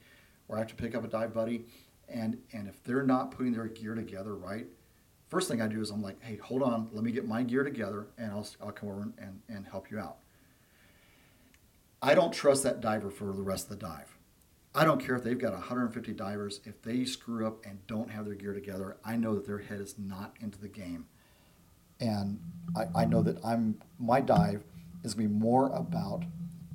or 0.47 0.56
I 0.56 0.60
have 0.60 0.69
to 0.69 0.76
pick 0.76 0.95
up 0.95 1.04
a 1.04 1.08
dive 1.08 1.34
buddy, 1.34 1.65
and 2.10 2.38
and 2.52 2.67
if 2.67 2.84
they're 2.84 3.04
not 3.04 3.32
putting 3.32 3.54
their 3.54 3.67
gear 3.67 3.93
together 3.93 4.36
right, 4.36 4.65
first 5.31 5.47
thing 5.47 5.61
I 5.61 5.67
do 5.67 5.81
is 5.81 5.89
I'm 5.89 6.03
like, 6.03 6.21
hey, 6.21 6.35
hold 6.35 6.61
on, 6.61 6.89
let 6.91 7.03
me 7.05 7.11
get 7.11 7.25
my 7.25 7.41
gear 7.41 7.63
together 7.63 8.07
and 8.17 8.31
I'll, 8.31 8.45
I'll 8.61 8.71
come 8.71 8.89
over 8.89 9.01
and, 9.17 9.41
and 9.47 9.65
help 9.65 9.89
you 9.89 9.97
out. 9.97 10.17
I 12.01 12.13
don't 12.15 12.33
trust 12.33 12.63
that 12.63 12.81
diver 12.81 13.09
for 13.09 13.31
the 13.31 13.41
rest 13.41 13.71
of 13.71 13.79
the 13.79 13.85
dive. 13.85 14.17
I 14.75 14.83
don't 14.83 15.03
care 15.03 15.15
if 15.15 15.23
they've 15.23 15.39
got 15.39 15.53
150 15.53 16.11
divers. 16.13 16.59
If 16.65 16.81
they 16.81 17.05
screw 17.05 17.47
up 17.47 17.65
and 17.65 17.85
don't 17.87 18.11
have 18.11 18.25
their 18.25 18.35
gear 18.35 18.53
together, 18.53 18.97
I 19.05 19.15
know 19.15 19.33
that 19.35 19.45
their 19.45 19.59
head 19.59 19.79
is 19.79 19.95
not 19.97 20.35
into 20.41 20.59
the 20.59 20.67
game. 20.67 21.05
And 22.01 22.39
I, 22.75 23.01
I 23.01 23.05
know 23.05 23.21
that 23.21 23.37
I'm 23.45 23.79
my 23.99 24.19
dive 24.19 24.63
is 25.03 25.11
to 25.11 25.17
be 25.17 25.27
more 25.27 25.67
about 25.67 26.23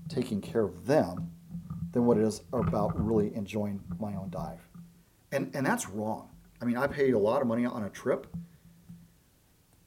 taking 0.09 0.41
care 0.41 0.63
of 0.63 0.87
them 0.87 1.31
than 1.93 2.07
what 2.07 2.17
it 2.17 2.25
is 2.25 2.43
about 2.53 2.99
really 2.99 3.35
enjoying 3.35 3.83
my 3.99 4.15
own 4.15 4.31
dive. 4.31 4.61
And, 5.33 5.51
and 5.55 5.67
that's 5.67 5.89
wrong. 5.89 6.31
I 6.61 6.65
mean, 6.65 6.77
I 6.77 6.87
paid 6.87 7.15
a 7.15 7.19
lot 7.19 7.43
of 7.43 7.49
money 7.49 7.67
on 7.67 7.85
a 7.85 7.91
trip, 7.91 8.27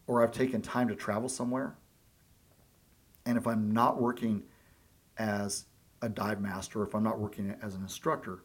or 0.08 0.24
I've 0.24 0.32
taken 0.32 0.62
time 0.62 0.88
to 0.90 0.96
travel 0.96 1.30
somewhere. 1.30 1.76
And 3.26 3.38
if 3.38 3.48
I'm 3.48 3.72
not 3.72 4.02
working 4.02 4.44
as 5.18 5.66
a 6.02 6.10
dive 6.10 6.42
master, 6.42 6.84
if 6.84 6.96
I'm 6.96 7.04
not 7.04 7.20
working 7.20 7.56
as 7.62 7.76
an 7.76 7.82
instructor, 7.82 8.44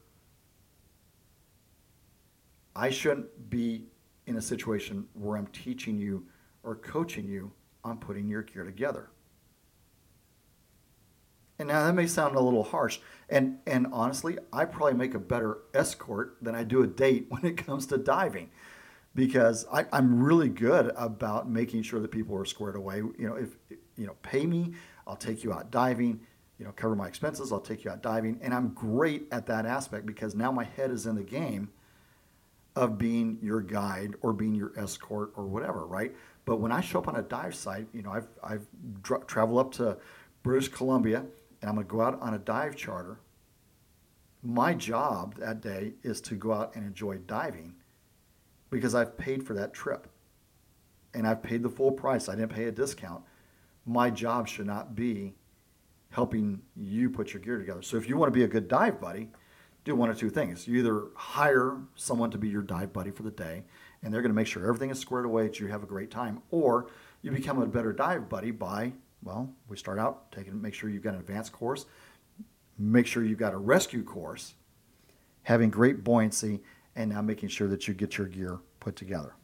I 2.74 2.90
shouldn't 2.90 3.50
be 3.50 3.86
in 4.26 4.36
a 4.36 4.42
situation 4.42 5.06
where 5.12 5.36
I'm 5.36 5.46
teaching 5.48 5.98
you 5.98 6.26
or 6.62 6.74
coaching 6.76 7.28
you 7.28 7.52
on 7.84 7.98
putting 7.98 8.26
your 8.28 8.42
gear 8.42 8.64
together. 8.64 9.10
And 11.58 11.68
now 11.68 11.86
that 11.86 11.94
may 11.94 12.06
sound 12.06 12.34
a 12.36 12.40
little 12.40 12.64
harsh. 12.64 12.98
And 13.28 13.58
and 13.66 13.86
honestly, 13.92 14.38
I 14.52 14.64
probably 14.64 14.94
make 14.94 15.14
a 15.14 15.18
better 15.18 15.58
escort 15.72 16.36
than 16.42 16.54
I 16.54 16.64
do 16.64 16.82
a 16.82 16.86
date 16.86 17.26
when 17.28 17.44
it 17.44 17.56
comes 17.56 17.86
to 17.86 17.98
diving. 17.98 18.50
Because 19.14 19.64
I, 19.72 19.86
I'm 19.92 20.20
really 20.20 20.48
good 20.48 20.90
about 20.96 21.48
making 21.48 21.82
sure 21.82 22.00
that 22.00 22.10
people 22.10 22.36
are 22.36 22.44
squared 22.44 22.74
away. 22.74 22.96
You 22.96 23.28
know, 23.28 23.34
if 23.36 23.56
you 23.96 24.06
know, 24.06 24.16
pay 24.22 24.44
me, 24.44 24.72
I'll 25.06 25.14
take 25.14 25.44
you 25.44 25.52
out 25.52 25.70
diving, 25.70 26.20
you 26.58 26.64
know, 26.64 26.72
cover 26.72 26.96
my 26.96 27.06
expenses, 27.06 27.52
I'll 27.52 27.60
take 27.60 27.84
you 27.84 27.92
out 27.92 28.02
diving. 28.02 28.40
And 28.42 28.52
I'm 28.52 28.70
great 28.70 29.28
at 29.30 29.46
that 29.46 29.66
aspect 29.66 30.04
because 30.04 30.34
now 30.34 30.50
my 30.50 30.64
head 30.64 30.90
is 30.90 31.06
in 31.06 31.14
the 31.14 31.22
game 31.22 31.70
of 32.74 32.98
being 32.98 33.38
your 33.40 33.60
guide 33.60 34.14
or 34.20 34.32
being 34.32 34.56
your 34.56 34.72
escort 34.76 35.30
or 35.36 35.46
whatever, 35.46 35.86
right? 35.86 36.12
But 36.44 36.56
when 36.56 36.72
I 36.72 36.80
show 36.80 36.98
up 36.98 37.06
on 37.06 37.14
a 37.14 37.22
dive 37.22 37.54
site, 37.54 37.86
you 37.92 38.02
know, 38.02 38.10
I've 38.10 38.26
I've 38.42 38.66
dr- 39.02 39.28
traveled 39.28 39.60
up 39.60 39.72
to 39.74 39.96
British 40.42 40.68
Columbia 40.68 41.24
and 41.64 41.70
I'm 41.70 41.76
going 41.76 41.86
to 41.86 41.90
go 41.90 42.02
out 42.02 42.20
on 42.20 42.34
a 42.34 42.38
dive 42.38 42.76
charter, 42.76 43.20
my 44.42 44.74
job 44.74 45.36
that 45.36 45.62
day 45.62 45.94
is 46.02 46.20
to 46.20 46.34
go 46.34 46.52
out 46.52 46.76
and 46.76 46.84
enjoy 46.86 47.16
diving 47.16 47.74
because 48.68 48.94
I've 48.94 49.16
paid 49.16 49.42
for 49.42 49.54
that 49.54 49.72
trip 49.72 50.06
and 51.14 51.26
I've 51.26 51.42
paid 51.42 51.62
the 51.62 51.70
full 51.70 51.90
price. 51.90 52.28
I 52.28 52.34
didn't 52.34 52.52
pay 52.52 52.64
a 52.64 52.70
discount. 52.70 53.24
My 53.86 54.10
job 54.10 54.46
should 54.46 54.66
not 54.66 54.94
be 54.94 55.36
helping 56.10 56.60
you 56.76 57.08
put 57.08 57.32
your 57.32 57.40
gear 57.40 57.56
together. 57.56 57.80
So 57.80 57.96
if 57.96 58.10
you 58.10 58.18
want 58.18 58.30
to 58.30 58.38
be 58.38 58.44
a 58.44 58.48
good 58.48 58.68
dive 58.68 59.00
buddy, 59.00 59.30
do 59.86 59.94
one 59.94 60.10
or 60.10 60.14
two 60.14 60.28
things. 60.28 60.68
You 60.68 60.80
either 60.80 61.04
hire 61.14 61.78
someone 61.94 62.30
to 62.32 62.36
be 62.36 62.50
your 62.50 62.60
dive 62.60 62.92
buddy 62.92 63.10
for 63.10 63.22
the 63.22 63.30
day, 63.30 63.64
and 64.02 64.12
they're 64.12 64.20
going 64.20 64.32
to 64.32 64.36
make 64.36 64.48
sure 64.48 64.66
everything 64.66 64.90
is 64.90 64.98
squared 64.98 65.24
away 65.24 65.44
that 65.44 65.58
you 65.58 65.68
have 65.68 65.82
a 65.82 65.86
great 65.86 66.10
time, 66.10 66.42
or 66.50 66.90
you 67.22 67.30
become 67.30 67.62
a 67.62 67.66
better 67.66 67.94
dive 67.94 68.28
buddy 68.28 68.50
by 68.50 68.92
well, 69.24 69.50
we 69.68 69.76
start 69.76 69.98
out 69.98 70.30
taking 70.30 70.60
make 70.60 70.74
sure 70.74 70.90
you've 70.90 71.02
got 71.02 71.14
an 71.14 71.20
advanced 71.20 71.52
course, 71.52 71.86
make 72.78 73.06
sure 73.06 73.24
you've 73.24 73.38
got 73.38 73.54
a 73.54 73.58
rescue 73.58 74.04
course, 74.04 74.54
having 75.42 75.70
great 75.70 76.04
buoyancy, 76.04 76.60
and 76.94 77.10
now 77.10 77.22
making 77.22 77.48
sure 77.48 77.66
that 77.68 77.88
you 77.88 77.94
get 77.94 78.18
your 78.18 78.28
gear 78.28 78.58
put 78.80 78.96
together. 78.96 79.34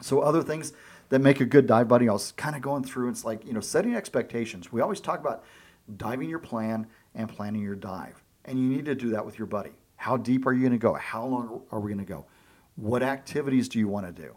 So 0.00 0.20
other 0.20 0.42
things 0.42 0.72
that 1.08 1.18
make 1.18 1.40
a 1.40 1.44
good 1.44 1.66
dive 1.66 1.88
buddy. 1.88 2.08
I 2.08 2.12
was 2.12 2.32
kind 2.32 2.56
of 2.56 2.62
going 2.62 2.84
through. 2.84 3.10
It's 3.10 3.24
like 3.24 3.44
you 3.44 3.52
know 3.52 3.60
setting 3.60 3.94
expectations. 3.94 4.72
We 4.72 4.80
always 4.80 5.00
talk 5.00 5.20
about 5.20 5.44
diving 5.96 6.30
your 6.30 6.38
plan 6.38 6.86
and 7.14 7.28
planning 7.28 7.60
your 7.60 7.74
dive, 7.74 8.22
and 8.44 8.58
you 8.58 8.68
need 8.68 8.86
to 8.86 8.94
do 8.94 9.10
that 9.10 9.26
with 9.26 9.38
your 9.38 9.46
buddy. 9.46 9.72
How 9.96 10.16
deep 10.16 10.46
are 10.46 10.52
you 10.52 10.60
going 10.60 10.72
to 10.72 10.78
go? 10.78 10.94
How 10.94 11.24
long 11.26 11.62
are 11.70 11.80
we 11.80 11.92
going 11.92 12.04
to 12.04 12.10
go? 12.10 12.26
What 12.76 13.02
activities 13.02 13.68
do 13.68 13.78
you 13.78 13.88
want 13.88 14.06
to 14.06 14.22
do? 14.22 14.36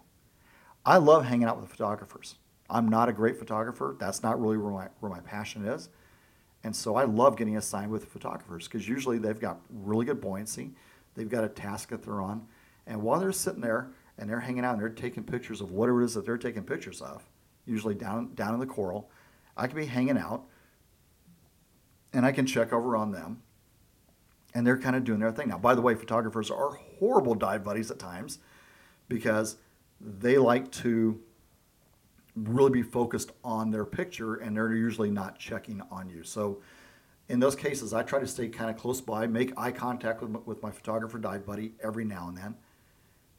I 0.85 0.97
love 0.97 1.25
hanging 1.25 1.47
out 1.47 1.59
with 1.59 1.69
photographers. 1.69 2.35
I'm 2.69 2.87
not 2.87 3.09
a 3.09 3.13
great 3.13 3.37
photographer. 3.37 3.95
That's 3.99 4.23
not 4.23 4.41
really 4.41 4.57
where 4.57 4.71
my, 4.71 4.87
where 4.99 5.11
my 5.11 5.19
passion 5.19 5.65
is. 5.65 5.89
And 6.63 6.75
so 6.75 6.95
I 6.95 7.03
love 7.03 7.37
getting 7.37 7.57
assigned 7.57 7.91
with 7.91 8.05
photographers 8.05 8.67
because 8.67 8.87
usually 8.87 9.19
they've 9.19 9.39
got 9.39 9.59
really 9.69 10.05
good 10.05 10.19
buoyancy. 10.19 10.71
They've 11.13 11.29
got 11.29 11.43
a 11.43 11.49
task 11.49 11.89
that 11.89 12.03
they're 12.03 12.21
on. 12.21 12.47
And 12.87 13.03
while 13.03 13.19
they're 13.19 13.31
sitting 13.31 13.61
there 13.61 13.91
and 14.17 14.29
they're 14.29 14.39
hanging 14.39 14.65
out 14.65 14.73
and 14.73 14.81
they're 14.81 14.89
taking 14.89 15.23
pictures 15.23 15.61
of 15.61 15.71
whatever 15.71 16.01
it 16.01 16.05
is 16.05 16.15
that 16.15 16.25
they're 16.25 16.37
taking 16.37 16.63
pictures 16.63 17.01
of, 17.01 17.23
usually 17.67 17.93
down, 17.93 18.33
down 18.33 18.53
in 18.55 18.59
the 18.59 18.65
coral, 18.65 19.11
I 19.55 19.67
can 19.67 19.75
be 19.75 19.85
hanging 19.85 20.17
out 20.17 20.45
and 22.13 22.25
I 22.25 22.31
can 22.31 22.47
check 22.47 22.73
over 22.73 22.95
on 22.95 23.11
them 23.11 23.43
and 24.55 24.65
they're 24.65 24.79
kind 24.79 24.95
of 24.95 25.03
doing 25.03 25.19
their 25.19 25.31
thing. 25.31 25.49
Now, 25.49 25.57
by 25.57 25.75
the 25.75 25.81
way, 25.81 25.93
photographers 25.93 26.49
are 26.49 26.79
horrible 26.99 27.35
dive 27.35 27.63
buddies 27.63 27.91
at 27.91 27.99
times 27.99 28.39
because 29.07 29.57
they 29.99 30.37
like 30.37 30.71
to 30.71 31.21
really 32.35 32.71
be 32.71 32.83
focused 32.83 33.31
on 33.43 33.71
their 33.71 33.85
picture 33.85 34.35
and 34.35 34.55
they're 34.55 34.73
usually 34.73 35.09
not 35.09 35.39
checking 35.39 35.81
on 35.91 36.09
you. 36.09 36.23
So, 36.23 36.61
in 37.27 37.39
those 37.39 37.55
cases, 37.55 37.91
I 37.91 38.03
try 38.03 38.19
to 38.19 38.27
stay 38.27 38.49
kind 38.49 38.69
of 38.69 38.77
close 38.77 39.01
by, 39.01 39.25
make 39.25 39.51
eye 39.57 39.71
contact 39.71 40.21
with 40.21 40.29
my, 40.29 40.39
with 40.45 40.61
my 40.61 40.69
photographer 40.69 41.17
dive 41.17 41.43
buddy 41.43 41.73
every 41.81 42.05
now 42.05 42.27
and 42.27 42.37
then 42.37 42.55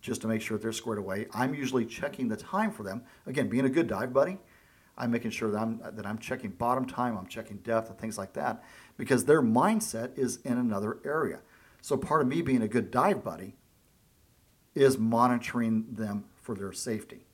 just 0.01 0.21
to 0.23 0.29
make 0.29 0.41
sure 0.41 0.59
they're 0.59 0.73
squared 0.73 0.99
away. 0.99 1.27
I'm 1.35 1.55
usually 1.55 1.85
checking 1.85 2.29
the 2.29 2.37
time 2.37 2.71
for 2.71 2.83
them. 2.83 3.03
Again, 3.27 3.49
being 3.49 3.65
a 3.65 3.69
good 3.69 3.87
dive 3.87 4.13
buddy, 4.13 4.39
I'm 4.97 5.11
making 5.11 5.33
sure 5.33 5.51
that 5.51 5.59
I'm 5.59 5.81
that 5.83 6.07
I'm 6.07 6.19
checking 6.19 6.51
bottom 6.51 6.87
time, 6.87 7.19
I'm 7.19 7.27
checking 7.27 7.59
depth 7.59 7.91
and 7.91 7.99
things 7.99 8.17
like 8.17 8.33
that 8.33 8.65
because 8.97 9.25
their 9.25 9.43
mindset 9.43 10.17
is 10.17 10.39
in 10.45 10.59
another 10.59 10.99
area. 11.05 11.41
So 11.83 11.97
part 11.97 12.23
of 12.23 12.29
me 12.29 12.41
being 12.41 12.63
a 12.63 12.69
good 12.69 12.91
dive 12.91 13.23
buddy 13.23 13.57
is 14.75 14.99
monitoring 14.99 15.87
them 15.91 16.25
for 16.41 16.55
their 16.55 16.73
safety. 16.73 17.26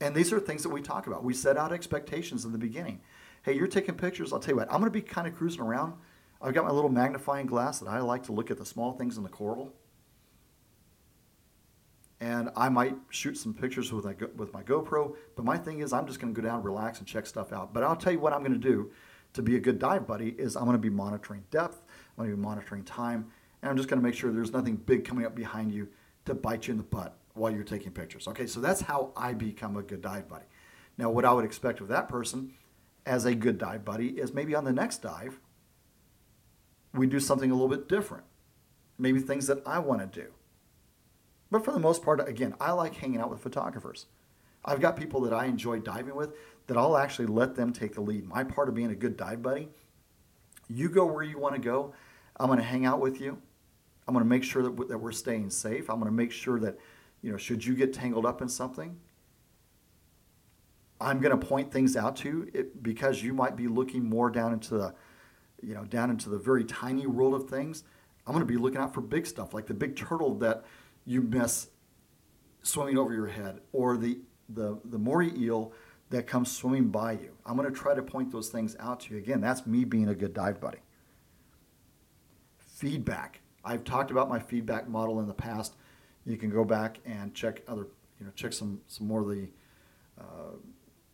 And 0.00 0.14
these 0.14 0.32
are 0.32 0.38
things 0.38 0.62
that 0.62 0.68
we 0.68 0.80
talk 0.80 1.06
about. 1.06 1.24
We 1.24 1.34
set 1.34 1.56
out 1.56 1.72
expectations 1.72 2.44
in 2.44 2.52
the 2.52 2.58
beginning. 2.58 3.00
Hey, 3.42 3.54
you're 3.54 3.66
taking 3.66 3.94
pictures. 3.94 4.32
I'll 4.32 4.38
tell 4.38 4.52
you 4.52 4.58
what, 4.58 4.68
I'm 4.72 4.80
going 4.80 4.90
to 4.90 4.90
be 4.90 5.02
kind 5.02 5.26
of 5.26 5.34
cruising 5.34 5.60
around. 5.60 5.94
I've 6.40 6.54
got 6.54 6.64
my 6.64 6.70
little 6.70 6.90
magnifying 6.90 7.46
glass 7.46 7.80
that 7.80 7.88
I 7.88 8.00
like 8.00 8.22
to 8.24 8.32
look 8.32 8.50
at 8.50 8.58
the 8.58 8.66
small 8.66 8.92
things 8.92 9.16
in 9.16 9.24
the 9.24 9.28
coral. 9.28 9.72
And 12.20 12.50
I 12.56 12.68
might 12.68 12.96
shoot 13.10 13.36
some 13.36 13.54
pictures 13.54 13.92
with 13.92 14.04
my, 14.04 14.14
with 14.36 14.52
my 14.52 14.62
GoPro. 14.62 15.16
But 15.36 15.44
my 15.44 15.56
thing 15.56 15.80
is, 15.80 15.92
I'm 15.92 16.06
just 16.06 16.20
going 16.20 16.34
to 16.34 16.40
go 16.40 16.46
down, 16.46 16.62
relax, 16.62 16.98
and 16.98 17.06
check 17.06 17.26
stuff 17.26 17.52
out. 17.52 17.72
But 17.72 17.82
I'll 17.82 17.96
tell 17.96 18.12
you 18.12 18.20
what 18.20 18.32
I'm 18.32 18.40
going 18.40 18.52
to 18.52 18.58
do 18.58 18.90
to 19.34 19.42
be 19.42 19.56
a 19.56 19.60
good 19.60 19.78
dive 19.78 20.06
buddy 20.06 20.34
is 20.38 20.56
I'm 20.56 20.64
going 20.64 20.74
to 20.74 20.78
be 20.78 20.90
monitoring 20.90 21.44
depth, 21.50 21.82
I'm 22.16 22.24
going 22.24 22.30
to 22.30 22.36
be 22.36 22.42
monitoring 22.42 22.82
time, 22.84 23.26
and 23.62 23.70
I'm 23.70 23.76
just 23.76 23.88
going 23.88 24.00
to 24.00 24.04
make 24.04 24.14
sure 24.14 24.32
there's 24.32 24.52
nothing 24.52 24.76
big 24.76 25.04
coming 25.04 25.26
up 25.26 25.34
behind 25.34 25.72
you 25.72 25.88
to 26.24 26.34
bite 26.34 26.66
you 26.66 26.72
in 26.72 26.78
the 26.78 26.84
butt 26.84 27.17
while 27.38 27.52
you're 27.52 27.64
taking 27.64 27.92
pictures. 27.92 28.28
Okay, 28.28 28.46
so 28.46 28.60
that's 28.60 28.82
how 28.82 29.12
I 29.16 29.32
become 29.32 29.76
a 29.76 29.82
good 29.82 30.02
dive 30.02 30.28
buddy. 30.28 30.44
Now, 30.96 31.10
what 31.10 31.24
I 31.24 31.32
would 31.32 31.44
expect 31.44 31.80
of 31.80 31.88
that 31.88 32.08
person 32.08 32.54
as 33.06 33.24
a 33.24 33.34
good 33.34 33.58
dive 33.58 33.84
buddy 33.84 34.08
is 34.08 34.34
maybe 34.34 34.54
on 34.54 34.64
the 34.64 34.72
next 34.72 35.02
dive, 35.02 35.40
we 36.92 37.06
do 37.06 37.20
something 37.20 37.50
a 37.50 37.54
little 37.54 37.68
bit 37.68 37.88
different. 37.88 38.24
Maybe 38.98 39.20
things 39.20 39.46
that 39.46 39.62
I 39.66 39.78
want 39.78 40.00
to 40.00 40.20
do. 40.20 40.28
But 41.50 41.64
for 41.64 41.72
the 41.72 41.78
most 41.78 42.02
part, 42.02 42.26
again, 42.28 42.54
I 42.60 42.72
like 42.72 42.96
hanging 42.96 43.20
out 43.20 43.30
with 43.30 43.40
photographers. 43.40 44.06
I've 44.64 44.80
got 44.80 44.96
people 44.96 45.20
that 45.22 45.32
I 45.32 45.46
enjoy 45.46 45.78
diving 45.78 46.14
with 46.14 46.34
that 46.66 46.76
I'll 46.76 46.96
actually 46.96 47.26
let 47.26 47.54
them 47.54 47.72
take 47.72 47.94
the 47.94 48.00
lead. 48.00 48.26
My 48.26 48.44
part 48.44 48.68
of 48.68 48.74
being 48.74 48.90
a 48.90 48.94
good 48.94 49.16
dive 49.16 49.40
buddy, 49.40 49.68
you 50.68 50.88
go 50.88 51.06
where 51.06 51.22
you 51.22 51.38
want 51.38 51.54
to 51.54 51.60
go. 51.60 51.94
I'm 52.38 52.48
going 52.48 52.58
to 52.58 52.64
hang 52.64 52.84
out 52.84 53.00
with 53.00 53.20
you. 53.20 53.38
I'm 54.06 54.14
going 54.14 54.24
to 54.24 54.28
make 54.28 54.44
sure 54.44 54.62
that, 54.62 54.88
that 54.88 54.98
we're 54.98 55.12
staying 55.12 55.50
safe. 55.50 55.88
I'm 55.88 55.96
going 55.96 56.10
to 56.10 56.16
make 56.16 56.32
sure 56.32 56.58
that, 56.60 56.78
you 57.22 57.30
know, 57.30 57.36
should 57.36 57.64
you 57.64 57.74
get 57.74 57.92
tangled 57.92 58.26
up 58.26 58.42
in 58.42 58.48
something, 58.48 58.96
I'm 61.00 61.20
going 61.20 61.38
to 61.38 61.46
point 61.46 61.72
things 61.72 61.96
out 61.96 62.16
to 62.16 62.28
you 62.28 62.70
because 62.82 63.22
you 63.22 63.32
might 63.32 63.56
be 63.56 63.68
looking 63.68 64.04
more 64.08 64.30
down 64.30 64.52
into 64.52 64.74
the, 64.74 64.94
you 65.62 65.74
know, 65.74 65.84
down 65.84 66.10
into 66.10 66.28
the 66.28 66.38
very 66.38 66.64
tiny 66.64 67.06
world 67.06 67.34
of 67.34 67.48
things. 67.48 67.84
I'm 68.26 68.32
going 68.32 68.46
to 68.46 68.52
be 68.52 68.58
looking 68.58 68.80
out 68.80 68.92
for 68.92 69.00
big 69.00 69.26
stuff 69.26 69.54
like 69.54 69.66
the 69.66 69.74
big 69.74 69.96
turtle 69.96 70.34
that 70.38 70.64
you 71.04 71.22
miss 71.22 71.68
swimming 72.62 72.98
over 72.98 73.14
your 73.14 73.28
head 73.28 73.60
or 73.72 73.96
the 73.96 74.18
the 74.48 74.78
the 74.84 74.98
moray 74.98 75.30
eel 75.36 75.72
that 76.10 76.26
comes 76.26 76.50
swimming 76.50 76.88
by 76.88 77.12
you. 77.12 77.32
I'm 77.44 77.56
going 77.56 77.70
to 77.72 77.74
try 77.74 77.94
to 77.94 78.02
point 78.02 78.32
those 78.32 78.48
things 78.48 78.76
out 78.80 79.00
to 79.00 79.14
you. 79.14 79.18
Again, 79.18 79.40
that's 79.40 79.66
me 79.66 79.84
being 79.84 80.08
a 80.08 80.14
good 80.14 80.32
dive 80.32 80.60
buddy. 80.60 80.78
Feedback. 82.56 83.40
I've 83.64 83.84
talked 83.84 84.10
about 84.10 84.28
my 84.28 84.38
feedback 84.38 84.88
model 84.88 85.20
in 85.20 85.26
the 85.26 85.34
past. 85.34 85.74
You 86.28 86.36
can 86.36 86.50
go 86.50 86.62
back 86.62 86.98
and 87.06 87.34
check 87.34 87.62
other, 87.66 87.86
you 88.20 88.26
know, 88.26 88.32
check 88.36 88.52
some 88.52 88.80
some 88.86 89.06
more 89.06 89.22
of 89.22 89.28
the, 89.28 89.48
uh, 90.20 90.56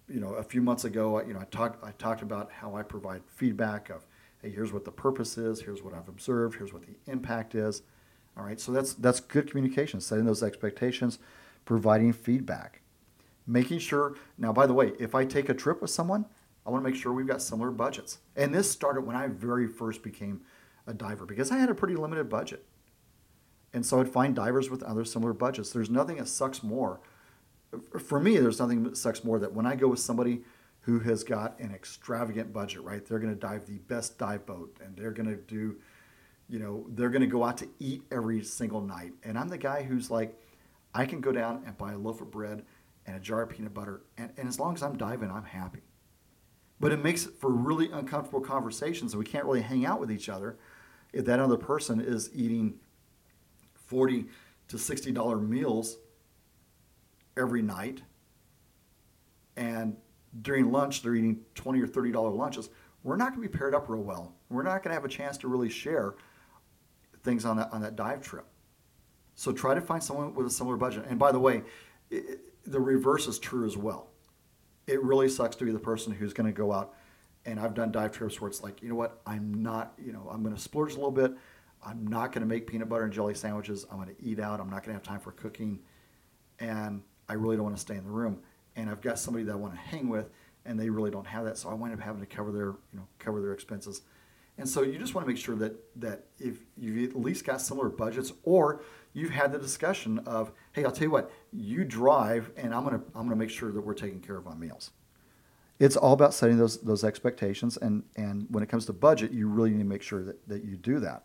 you 0.08 0.18
know, 0.18 0.34
a 0.34 0.42
few 0.42 0.60
months 0.60 0.84
ago, 0.84 1.22
you 1.24 1.32
know, 1.32 1.40
I 1.40 1.44
talked 1.44 1.84
I 1.84 1.92
talked 1.92 2.22
about 2.22 2.50
how 2.50 2.74
I 2.74 2.82
provide 2.82 3.22
feedback 3.26 3.90
of, 3.90 4.06
hey, 4.42 4.50
here's 4.50 4.72
what 4.72 4.84
the 4.84 4.90
purpose 4.90 5.38
is, 5.38 5.60
here's 5.60 5.82
what 5.82 5.94
I've 5.94 6.08
observed, 6.08 6.56
here's 6.56 6.72
what 6.72 6.82
the 6.82 7.12
impact 7.12 7.54
is. 7.54 7.82
All 8.36 8.44
right, 8.44 8.58
so 8.58 8.72
that's 8.72 8.94
that's 8.94 9.20
good 9.20 9.48
communication, 9.48 10.00
setting 10.00 10.24
those 10.24 10.42
expectations, 10.42 11.20
providing 11.64 12.12
feedback. 12.12 12.80
Making 13.46 13.78
sure 13.78 14.16
now 14.36 14.52
by 14.52 14.66
the 14.66 14.74
way 14.74 14.92
if 14.98 15.14
i 15.14 15.24
take 15.24 15.50
a 15.50 15.54
trip 15.54 15.82
with 15.82 15.90
someone 15.90 16.24
i 16.66 16.70
want 16.70 16.82
to 16.82 16.90
make 16.90 16.98
sure 16.98 17.12
we've 17.12 17.26
got 17.26 17.42
similar 17.42 17.70
budgets. 17.70 18.18
And 18.36 18.54
this 18.54 18.70
started 18.70 19.02
when 19.02 19.14
i 19.14 19.28
very 19.28 19.68
first 19.68 20.02
became 20.02 20.40
a 20.86 20.94
diver 20.94 21.26
because 21.26 21.52
i 21.52 21.58
had 21.58 21.68
a 21.68 21.74
pretty 21.74 21.94
limited 21.94 22.28
budget 22.30 22.64
and 23.74 23.84
so 23.84 24.00
i'd 24.00 24.08
find 24.08 24.34
divers 24.34 24.70
with 24.70 24.82
other 24.82 25.04
similar 25.04 25.32
budgets 25.32 25.70
there's 25.70 25.90
nothing 25.90 26.16
that 26.16 26.28
sucks 26.28 26.62
more 26.62 27.00
for 27.98 28.18
me 28.18 28.38
there's 28.38 28.58
nothing 28.58 28.82
that 28.84 28.96
sucks 28.96 29.22
more 29.22 29.38
that 29.38 29.52
when 29.52 29.66
i 29.66 29.74
go 29.76 29.88
with 29.88 30.00
somebody 30.00 30.40
who 30.80 31.00
has 31.00 31.22
got 31.22 31.58
an 31.60 31.74
extravagant 31.74 32.52
budget 32.52 32.82
right 32.82 33.04
they're 33.06 33.18
going 33.18 33.32
to 33.32 33.38
dive 33.38 33.66
the 33.66 33.78
best 33.80 34.16
dive 34.18 34.46
boat 34.46 34.74
and 34.82 34.96
they're 34.96 35.10
going 35.10 35.28
to 35.28 35.36
do 35.36 35.76
you 36.48 36.58
know 36.58 36.86
they're 36.90 37.10
going 37.10 37.20
to 37.20 37.26
go 37.26 37.44
out 37.44 37.58
to 37.58 37.68
eat 37.78 38.02
every 38.10 38.42
single 38.42 38.80
night 38.80 39.12
and 39.22 39.38
i'm 39.38 39.48
the 39.48 39.58
guy 39.58 39.82
who's 39.82 40.10
like 40.10 40.34
i 40.94 41.04
can 41.04 41.20
go 41.20 41.32
down 41.32 41.62
and 41.66 41.76
buy 41.76 41.92
a 41.92 41.98
loaf 41.98 42.20
of 42.22 42.30
bread 42.30 42.64
and 43.06 43.16
a 43.16 43.20
jar 43.20 43.42
of 43.42 43.50
peanut 43.50 43.74
butter. 43.74 44.02
And, 44.16 44.30
and 44.36 44.48
as 44.48 44.58
long 44.58 44.74
as 44.74 44.82
I'm 44.82 44.96
diving, 44.96 45.30
I'm 45.30 45.44
happy. 45.44 45.80
But 46.80 46.92
it 46.92 47.02
makes 47.02 47.24
for 47.24 47.50
really 47.50 47.90
uncomfortable 47.90 48.40
conversations, 48.40 49.12
and 49.12 49.18
we 49.18 49.24
can't 49.24 49.44
really 49.44 49.62
hang 49.62 49.86
out 49.86 50.00
with 50.00 50.10
each 50.10 50.28
other 50.28 50.58
if 51.12 51.24
that 51.26 51.38
other 51.38 51.56
person 51.56 52.00
is 52.00 52.30
eating 52.34 52.74
40 53.94 54.26
to 54.66 54.76
$60 54.76 55.48
meals 55.48 55.98
every 57.36 57.62
night. 57.62 58.02
And 59.56 59.96
during 60.42 60.72
lunch, 60.72 61.02
they're 61.02 61.14
eating 61.14 61.42
20 61.54 61.80
or 61.80 61.86
$30 61.86 62.36
lunches. 62.36 62.70
We're 63.04 63.14
not 63.14 63.36
going 63.36 63.42
to 63.42 63.48
be 63.48 63.56
paired 63.56 63.72
up 63.72 63.88
real 63.88 64.02
well. 64.02 64.34
We're 64.48 64.64
not 64.64 64.82
going 64.82 64.90
to 64.90 64.94
have 64.94 65.04
a 65.04 65.08
chance 65.08 65.38
to 65.38 65.48
really 65.48 65.68
share 65.68 66.16
things 67.22 67.44
on 67.44 67.56
that, 67.58 67.72
on 67.72 67.82
that 67.82 67.94
dive 67.94 68.20
trip. 68.20 68.46
So 69.36 69.52
try 69.52 69.74
to 69.74 69.80
find 69.80 70.02
someone 70.02 70.34
with 70.34 70.46
a 70.48 70.50
similar 70.50 70.76
budget. 70.76 71.06
And 71.08 71.16
by 71.16 71.30
the 71.30 71.38
way, 71.38 71.62
it, 72.10 72.40
the 72.66 72.80
reverse 72.80 73.28
is 73.28 73.38
true 73.38 73.64
as 73.64 73.76
well. 73.76 74.08
It 74.88 75.00
really 75.04 75.28
sucks 75.28 75.54
to 75.54 75.64
be 75.64 75.70
the 75.70 75.78
person 75.78 76.12
who's 76.12 76.32
going 76.32 76.52
to 76.52 76.52
go 76.52 76.72
out, 76.72 76.94
and 77.46 77.60
I've 77.60 77.74
done 77.74 77.92
dive 77.92 78.10
trips 78.10 78.40
where 78.40 78.48
it's 78.48 78.60
like, 78.60 78.82
you 78.82 78.88
know 78.88 78.96
what, 78.96 79.20
I'm 79.24 79.62
not, 79.62 79.92
you 80.04 80.12
know, 80.12 80.28
I'm 80.32 80.42
going 80.42 80.54
to 80.54 80.60
splurge 80.60 80.94
a 80.94 80.96
little 80.96 81.12
bit. 81.12 81.32
I'm 81.84 82.06
not 82.06 82.32
going 82.32 82.40
to 82.40 82.48
make 82.48 82.66
peanut 82.66 82.88
butter 82.88 83.04
and 83.04 83.12
jelly 83.12 83.34
sandwiches. 83.34 83.86
I'm 83.90 83.96
going 83.96 84.14
to 84.14 84.22
eat 84.22 84.40
out. 84.40 84.60
I'm 84.60 84.70
not 84.70 84.84
going 84.84 84.88
to 84.88 84.92
have 84.94 85.02
time 85.02 85.20
for 85.20 85.32
cooking, 85.32 85.80
and 86.58 87.02
I 87.28 87.34
really 87.34 87.56
don't 87.56 87.64
want 87.64 87.76
to 87.76 87.80
stay 87.80 87.96
in 87.96 88.04
the 88.04 88.10
room. 88.10 88.40
And 88.76 88.90
I've 88.90 89.00
got 89.00 89.18
somebody 89.18 89.44
that 89.44 89.52
I 89.52 89.56
want 89.56 89.74
to 89.74 89.80
hang 89.80 90.08
with, 90.08 90.30
and 90.64 90.78
they 90.78 90.88
really 90.88 91.10
don't 91.10 91.26
have 91.26 91.44
that, 91.44 91.58
so 91.58 91.68
I 91.68 91.74
wind 91.74 91.94
up 91.94 92.00
having 92.00 92.20
to 92.20 92.26
cover 92.26 92.50
their, 92.50 92.66
you 92.66 92.98
know, 92.98 93.06
cover 93.18 93.40
their 93.40 93.52
expenses. 93.52 94.02
And 94.56 94.68
so 94.68 94.82
you 94.82 94.98
just 94.98 95.14
want 95.14 95.26
to 95.26 95.32
make 95.32 95.42
sure 95.42 95.56
that 95.56 95.74
that 96.00 96.26
if 96.38 96.58
you've 96.76 97.10
at 97.10 97.20
least 97.20 97.44
got 97.44 97.60
similar 97.60 97.88
budgets, 97.88 98.32
or 98.44 98.82
you've 99.12 99.30
had 99.30 99.52
the 99.52 99.58
discussion 99.58 100.20
of, 100.20 100.52
hey, 100.72 100.84
I'll 100.84 100.92
tell 100.92 101.04
you 101.04 101.10
what, 101.10 101.30
you 101.52 101.84
drive, 101.84 102.50
and 102.56 102.72
I'm 102.72 102.84
gonna 102.84 103.02
I'm 103.14 103.24
gonna 103.24 103.36
make 103.36 103.50
sure 103.50 103.72
that 103.72 103.80
we're 103.80 103.94
taking 103.94 104.20
care 104.20 104.36
of 104.36 104.46
our 104.46 104.54
meals. 104.54 104.92
It's 105.80 105.96
all 105.96 106.12
about 106.12 106.34
setting 106.34 106.56
those 106.56 106.80
those 106.82 107.02
expectations, 107.02 107.76
and 107.76 108.04
and 108.16 108.46
when 108.48 108.62
it 108.62 108.68
comes 108.68 108.86
to 108.86 108.92
budget, 108.92 109.32
you 109.32 109.48
really 109.48 109.70
need 109.70 109.78
to 109.78 109.84
make 109.84 110.02
sure 110.02 110.22
that 110.22 110.48
that 110.48 110.64
you 110.64 110.76
do 110.76 111.00
that. 111.00 111.24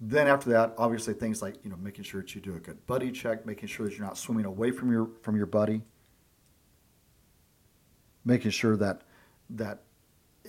Then 0.00 0.26
after 0.28 0.50
that, 0.50 0.74
obviously 0.78 1.14
things 1.14 1.42
like 1.42 1.56
you 1.64 1.70
know 1.70 1.76
making 1.76 2.04
sure 2.04 2.22
that 2.22 2.34
you 2.34 2.40
do 2.40 2.56
a 2.56 2.60
good 2.60 2.86
buddy 2.86 3.10
check, 3.12 3.46
making 3.46 3.68
sure 3.68 3.86
that 3.86 3.96
you're 3.96 4.06
not 4.06 4.18
swimming 4.18 4.46
away 4.46 4.70
from 4.70 4.90
your 4.92 5.10
from 5.22 5.36
your 5.36 5.46
buddy, 5.46 5.82
making 8.24 8.50
sure 8.50 8.76
that 8.76 9.02
that 9.50 9.82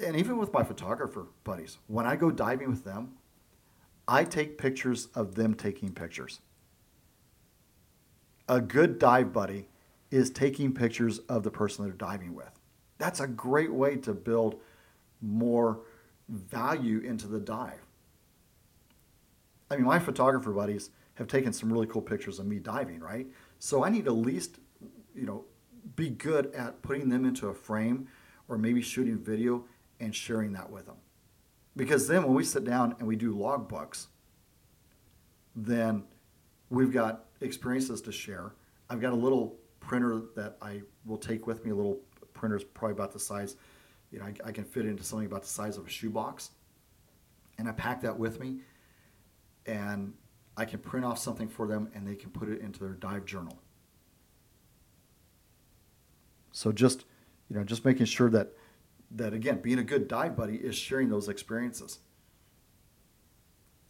and 0.05 0.15
even 0.15 0.37
with 0.37 0.53
my 0.53 0.63
photographer 0.63 1.27
buddies, 1.43 1.77
when 1.87 2.05
I 2.05 2.15
go 2.15 2.31
diving 2.31 2.69
with 2.69 2.85
them, 2.85 3.13
I 4.07 4.23
take 4.23 4.57
pictures 4.57 5.07
of 5.15 5.35
them 5.35 5.53
taking 5.53 5.93
pictures. 5.93 6.39
a 8.47 8.59
good 8.61 8.99
dive 8.99 9.31
buddy 9.31 9.67
is 10.11 10.29
taking 10.29 10.73
pictures 10.73 11.19
of 11.29 11.43
the 11.43 11.51
person 11.51 11.85
they're 11.85 11.93
diving 11.93 12.35
with. 12.35 12.51
That's 12.97 13.21
a 13.21 13.27
great 13.27 13.71
way 13.73 13.95
to 13.97 14.13
build 14.13 14.59
more 15.21 15.81
value 16.27 16.99
into 16.99 17.27
the 17.27 17.39
dive. 17.39 17.85
I 19.71 19.77
mean, 19.77 19.85
my 19.85 19.99
photographer 19.99 20.51
buddies 20.51 20.89
have 21.15 21.27
taken 21.27 21.53
some 21.53 21.71
really 21.71 21.87
cool 21.87 22.01
pictures 22.01 22.39
of 22.39 22.45
me 22.45 22.59
diving, 22.59 22.99
right? 22.99 23.25
So 23.57 23.85
I 23.85 23.89
need 23.89 24.03
to 24.05 24.11
at 24.11 24.17
least, 24.17 24.59
you 25.15 25.25
know, 25.25 25.45
be 25.95 26.09
good 26.09 26.53
at 26.53 26.81
putting 26.81 27.07
them 27.07 27.23
into 27.23 27.47
a 27.47 27.53
frame 27.53 28.09
or 28.49 28.57
maybe 28.57 28.81
shooting 28.81 29.17
video 29.17 29.63
and 30.01 30.13
sharing 30.13 30.51
that 30.53 30.69
with 30.69 30.87
them. 30.87 30.97
Because 31.77 32.05
then 32.05 32.23
when 32.23 32.33
we 32.33 32.43
sit 32.43 32.65
down 32.65 32.95
and 32.99 33.07
we 33.07 33.15
do 33.15 33.31
log 33.31 33.69
books, 33.69 34.09
then 35.55 36.03
we've 36.69 36.91
got 36.91 37.27
experiences 37.39 38.01
to 38.01 38.11
share. 38.11 38.51
I've 38.89 38.99
got 38.99 39.13
a 39.13 39.15
little 39.15 39.55
printer 39.79 40.23
that 40.35 40.57
I 40.61 40.81
will 41.05 41.17
take 41.17 41.47
with 41.47 41.63
me, 41.63 41.71
a 41.71 41.75
little 41.75 41.99
printer 42.33 42.57
is 42.57 42.65
probably 42.65 42.93
about 42.93 43.13
the 43.13 43.19
size, 43.19 43.55
you 44.11 44.19
know, 44.19 44.25
I, 44.25 44.33
I 44.49 44.51
can 44.51 44.65
fit 44.65 44.85
into 44.85 45.03
something 45.03 45.27
about 45.27 45.43
the 45.43 45.47
size 45.47 45.77
of 45.77 45.87
a 45.87 45.89
shoebox. 45.89 46.51
And 47.57 47.69
I 47.69 47.71
pack 47.71 48.01
that 48.01 48.17
with 48.17 48.39
me 48.39 48.61
and 49.65 50.13
I 50.57 50.65
can 50.65 50.79
print 50.79 51.05
off 51.05 51.17
something 51.17 51.47
for 51.47 51.67
them 51.67 51.89
and 51.93 52.07
they 52.07 52.15
can 52.15 52.29
put 52.29 52.49
it 52.49 52.61
into 52.61 52.79
their 52.79 52.93
dive 52.93 53.25
journal. 53.25 53.59
So 56.51 56.71
just, 56.71 57.05
you 57.49 57.55
know, 57.55 57.63
just 57.63 57.85
making 57.85 58.05
sure 58.05 58.29
that 58.29 58.53
that 59.13 59.33
again, 59.33 59.59
being 59.61 59.79
a 59.79 59.83
good 59.83 60.07
dive 60.07 60.35
buddy 60.35 60.55
is 60.55 60.75
sharing 60.75 61.09
those 61.09 61.27
experiences. 61.27 61.99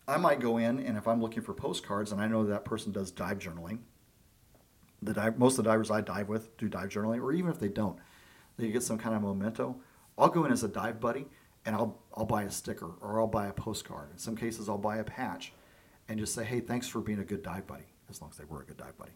I 0.08 0.18
might 0.18 0.40
go 0.40 0.58
in 0.58 0.80
and 0.80 0.98
if 0.98 1.08
I'm 1.08 1.22
looking 1.22 1.44
for 1.44 1.54
postcards 1.54 2.12
and 2.12 2.20
I 2.20 2.28
know 2.28 2.44
that 2.46 2.66
person 2.66 2.92
does 2.92 3.12
dive 3.12 3.40
journaling, 3.40 3.80
the 5.02 5.14
dive, 5.14 5.38
most 5.38 5.58
of 5.58 5.64
the 5.64 5.70
divers 5.70 5.92
I 5.92 6.02
dive 6.02 6.28
with 6.28 6.56
do 6.58 6.68
dive 6.68 6.90
journaling, 6.90 7.22
or 7.22 7.34
even 7.34 7.52
if 7.52 7.60
they 7.60 7.68
don't, 7.68 7.98
they 8.58 8.70
get 8.70 8.84
some 8.84 8.98
kind 8.98 9.16
of 9.16 9.22
memento. 9.22 9.78
I'll 10.18 10.30
go 10.30 10.46
in 10.46 10.52
as 10.52 10.64
a 10.64 10.68
dive 10.68 11.00
buddy 11.00 11.28
and 11.66 11.76
I'll 11.76 12.00
I'll 12.14 12.26
buy 12.26 12.44
a 12.44 12.52
sticker 12.52 12.92
or 13.02 13.20
I'll 13.20 13.28
buy 13.28 13.48
a 13.48 13.54
postcard. 13.54 14.12
In 14.12 14.18
some 14.18 14.36
cases, 14.36 14.70
I'll 14.70 14.78
buy 14.78 14.98
a 14.98 15.04
patch 15.04 15.54
and 16.12 16.20
just 16.20 16.34
say, 16.34 16.44
"Hey, 16.44 16.60
thanks 16.60 16.88
for 16.88 17.02
being 17.02 17.20
a 17.20 17.24
good 17.24 17.44
dive 17.44 17.68
buddy." 17.68 17.86
As 18.10 18.22
long 18.22 18.30
as 18.32 18.38
they 18.38 18.46
were 18.46 18.62
a 18.62 18.66
good 18.66 18.78
dive 18.78 18.98
buddy. 18.98 19.14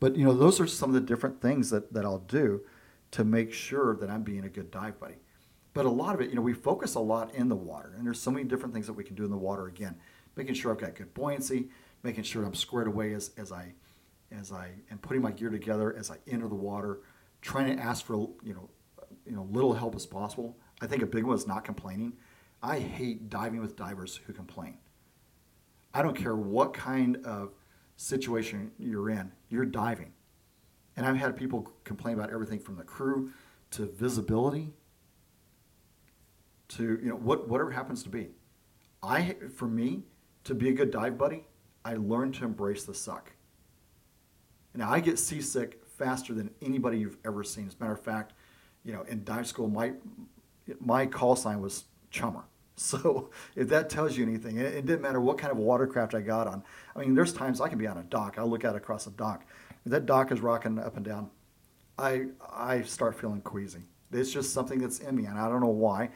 But 0.00 0.16
you 0.16 0.24
know, 0.24 0.32
those 0.32 0.60
are 0.60 0.66
some 0.66 0.90
of 0.90 0.94
the 0.94 1.00
different 1.00 1.40
things 1.40 1.70
that 1.70 1.92
that 1.92 2.04
I'll 2.04 2.20
do 2.20 2.62
to 3.12 3.24
make 3.24 3.52
sure 3.52 3.96
that 3.96 4.10
I'm 4.10 4.22
being 4.22 4.44
a 4.44 4.48
good 4.48 4.70
dive 4.70 4.98
buddy. 5.00 5.16
But 5.74 5.86
a 5.86 5.90
lot 5.90 6.14
of 6.14 6.20
it, 6.20 6.30
you 6.30 6.36
know, 6.36 6.42
we 6.42 6.54
focus 6.54 6.94
a 6.94 7.00
lot 7.00 7.34
in 7.34 7.48
the 7.48 7.56
water, 7.56 7.94
and 7.96 8.06
there's 8.06 8.20
so 8.20 8.30
many 8.30 8.44
different 8.44 8.74
things 8.74 8.86
that 8.86 8.94
we 8.94 9.04
can 9.04 9.14
do 9.14 9.24
in 9.24 9.30
the 9.30 9.36
water. 9.36 9.66
Again, 9.66 9.96
making 10.36 10.54
sure 10.54 10.72
I've 10.72 10.78
got 10.78 10.94
good 10.94 11.12
buoyancy, 11.14 11.68
making 12.02 12.24
sure 12.24 12.44
I'm 12.44 12.54
squared 12.54 12.86
away 12.86 13.12
as 13.14 13.30
as 13.36 13.52
I 13.52 13.74
as 14.30 14.52
I 14.52 14.70
am 14.90 14.98
putting 14.98 15.22
my 15.22 15.32
gear 15.32 15.50
together 15.50 15.94
as 15.96 16.10
I 16.10 16.16
enter 16.26 16.48
the 16.48 16.54
water, 16.54 17.00
trying 17.40 17.76
to 17.76 17.82
ask 17.82 18.04
for 18.04 18.28
you 18.42 18.54
know 18.54 18.70
you 19.26 19.36
know 19.36 19.48
little 19.50 19.74
help 19.74 19.94
as 19.94 20.06
possible. 20.06 20.56
I 20.80 20.86
think 20.86 21.02
a 21.02 21.06
big 21.06 21.24
one 21.24 21.36
is 21.36 21.46
not 21.46 21.64
complaining. 21.64 22.14
I 22.62 22.78
hate 22.78 23.28
diving 23.30 23.60
with 23.60 23.76
divers 23.76 24.20
who 24.26 24.32
complain. 24.32 24.78
I 25.94 26.02
don't 26.02 26.16
care 26.16 26.36
what 26.36 26.74
kind 26.74 27.24
of 27.24 27.52
situation 27.96 28.70
you're 28.78 29.10
in, 29.10 29.32
you're 29.48 29.64
diving. 29.64 30.12
And 30.96 31.06
I've 31.06 31.16
had 31.16 31.36
people 31.36 31.70
complain 31.84 32.14
about 32.14 32.30
everything 32.30 32.58
from 32.58 32.76
the 32.76 32.84
crew 32.84 33.30
to 33.70 33.86
visibility 33.86 34.72
to 36.68 36.98
you 37.02 37.08
know 37.08 37.16
what 37.16 37.48
whatever 37.48 37.70
happens 37.70 38.02
to 38.02 38.08
be. 38.08 38.28
I 39.02 39.36
for 39.54 39.66
me 39.66 40.02
to 40.44 40.54
be 40.54 40.68
a 40.68 40.72
good 40.72 40.90
dive 40.90 41.16
buddy, 41.16 41.44
I 41.84 41.94
learned 41.94 42.34
to 42.34 42.44
embrace 42.44 42.84
the 42.84 42.94
suck. 42.94 43.32
Now 44.74 44.90
I 44.90 45.00
get 45.00 45.18
seasick 45.18 45.82
faster 45.96 46.34
than 46.34 46.50
anybody 46.62 46.98
you've 46.98 47.16
ever 47.24 47.42
seen. 47.42 47.66
As 47.66 47.74
a 47.74 47.82
matter 47.82 47.94
of 47.94 48.00
fact, 48.00 48.32
you 48.84 48.92
know, 48.92 49.02
in 49.02 49.24
dive 49.24 49.46
school, 49.46 49.68
my 49.68 49.92
my 50.80 51.06
call 51.06 51.36
sign 51.36 51.60
was 51.60 51.84
chummer. 52.10 52.44
So 52.88 53.30
if 53.56 53.68
that 53.70 53.90
tells 53.90 54.16
you 54.16 54.24
anything, 54.24 54.56
it, 54.56 54.66
it, 54.66 54.86
didn't 54.86 55.02
matter 55.02 55.20
what 55.20 55.36
kind 55.36 55.50
of 55.50 55.58
watercraft 55.58 56.14
I 56.14 56.20
got 56.20 56.46
on. 56.46 56.62
I 56.94 57.00
mean, 57.00 57.12
there's 57.12 57.32
times 57.32 57.60
I 57.60 57.68
can 57.68 57.76
be 57.76 57.88
on 57.88 57.98
a 57.98 58.04
dock. 58.04 58.36
I'll 58.38 58.48
look 58.48 58.64
out 58.64 58.76
across 58.76 59.08
a 59.08 59.10
dock. 59.10 59.44
If 59.84 59.90
that 59.90 60.06
dock 60.06 60.30
is 60.30 60.40
rocking 60.40 60.78
up 60.78 60.96
and 60.96 61.04
down, 61.04 61.28
I 61.98 62.26
I 62.52 62.82
start 62.82 63.18
feeling 63.18 63.40
queasy. 63.40 63.80
It's 64.12 64.32
just 64.32 64.52
something 64.52 64.78
that's 64.78 65.00
in 65.00 65.16
me, 65.16 65.24
and 65.24 65.36
I 65.36 65.48
don't 65.48 65.60
know 65.60 65.66
why. 65.66 66.10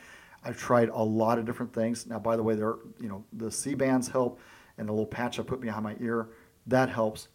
I've 0.45 0.57
tried 0.57 0.89
a 0.91 1.03
lot 1.03 1.39
of 1.39 1.45
different 1.45 1.73
things. 1.73 2.07
Now, 2.07 2.21
by 2.21 2.37
the 2.37 2.45
way, 2.45 2.55
there 2.55 2.77
you 3.01 3.09
know 3.09 3.25
the 3.33 3.51
Sea-Bands 3.51 4.09
help, 4.09 4.39
and 4.79 4.89
the 4.89 4.93
little 4.93 5.05
patch 5.05 5.41
I 5.41 5.43
put 5.43 5.61
behind 5.61 5.83
my 5.83 5.97
ear 6.01 6.29
that 6.69 6.89
helps. 6.89 7.29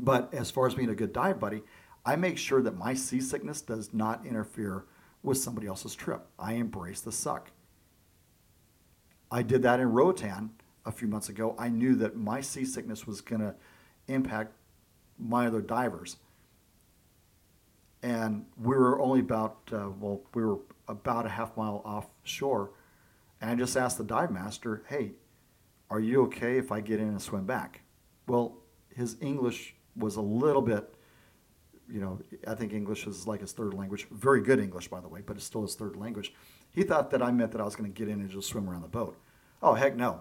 But 0.00 0.34
as 0.34 0.50
far 0.50 0.66
as 0.66 0.74
being 0.74 0.90
a 0.90 0.96
good 0.96 1.12
dive 1.12 1.38
buddy, 1.38 1.62
I 2.04 2.16
make 2.16 2.38
sure 2.38 2.60
that 2.62 2.76
my 2.76 2.94
seasickness 2.94 3.60
does 3.60 3.94
not 3.94 4.26
interfere 4.26 4.84
with 5.22 5.38
somebody 5.38 5.68
else's 5.68 5.94
trip. 5.94 6.26
I 6.40 6.54
embrace 6.54 7.00
the 7.00 7.12
suck. 7.12 7.52
I 9.32 9.42
did 9.42 9.62
that 9.62 9.80
in 9.80 9.90
Roatan 9.90 10.50
a 10.84 10.92
few 10.92 11.08
months 11.08 11.30
ago. 11.30 11.56
I 11.58 11.70
knew 11.70 11.94
that 11.96 12.16
my 12.16 12.42
seasickness 12.42 13.06
was 13.06 13.22
going 13.22 13.40
to 13.40 13.54
impact 14.06 14.52
my 15.18 15.46
other 15.46 15.62
divers. 15.62 16.18
And 18.02 18.44
we 18.60 18.76
were 18.76 19.00
only 19.00 19.20
about, 19.20 19.56
uh, 19.72 19.88
well, 19.98 20.20
we 20.34 20.44
were 20.44 20.58
about 20.86 21.24
a 21.24 21.30
half 21.30 21.56
mile 21.56 21.80
offshore. 21.84 22.72
And 23.40 23.50
I 23.50 23.54
just 23.54 23.76
asked 23.76 23.96
the 23.96 24.04
dive 24.04 24.30
master, 24.30 24.82
hey, 24.88 25.12
are 25.88 26.00
you 26.00 26.22
okay 26.24 26.58
if 26.58 26.70
I 26.70 26.80
get 26.80 27.00
in 27.00 27.08
and 27.08 27.22
swim 27.22 27.46
back? 27.46 27.80
Well, 28.26 28.58
his 28.94 29.16
English 29.22 29.74
was 29.96 30.16
a 30.16 30.20
little 30.20 30.62
bit, 30.62 30.94
you 31.88 32.00
know, 32.00 32.18
I 32.46 32.54
think 32.54 32.72
English 32.72 33.06
is 33.06 33.26
like 33.26 33.40
his 33.40 33.52
third 33.52 33.72
language. 33.72 34.06
Very 34.10 34.42
good 34.42 34.58
English, 34.58 34.88
by 34.88 35.00
the 35.00 35.08
way, 35.08 35.20
but 35.24 35.36
it's 35.36 35.46
still 35.46 35.62
his 35.62 35.74
third 35.74 35.96
language. 35.96 36.34
He 36.72 36.82
thought 36.82 37.10
that 37.10 37.22
I 37.22 37.30
meant 37.30 37.52
that 37.52 37.60
I 37.60 37.64
was 37.64 37.76
going 37.76 37.92
to 37.92 37.96
get 37.96 38.08
in 38.08 38.20
and 38.20 38.30
just 38.30 38.48
swim 38.48 38.68
around 38.68 38.82
the 38.82 38.88
boat. 38.88 39.16
Oh, 39.62 39.74
heck 39.74 39.96
no. 39.96 40.20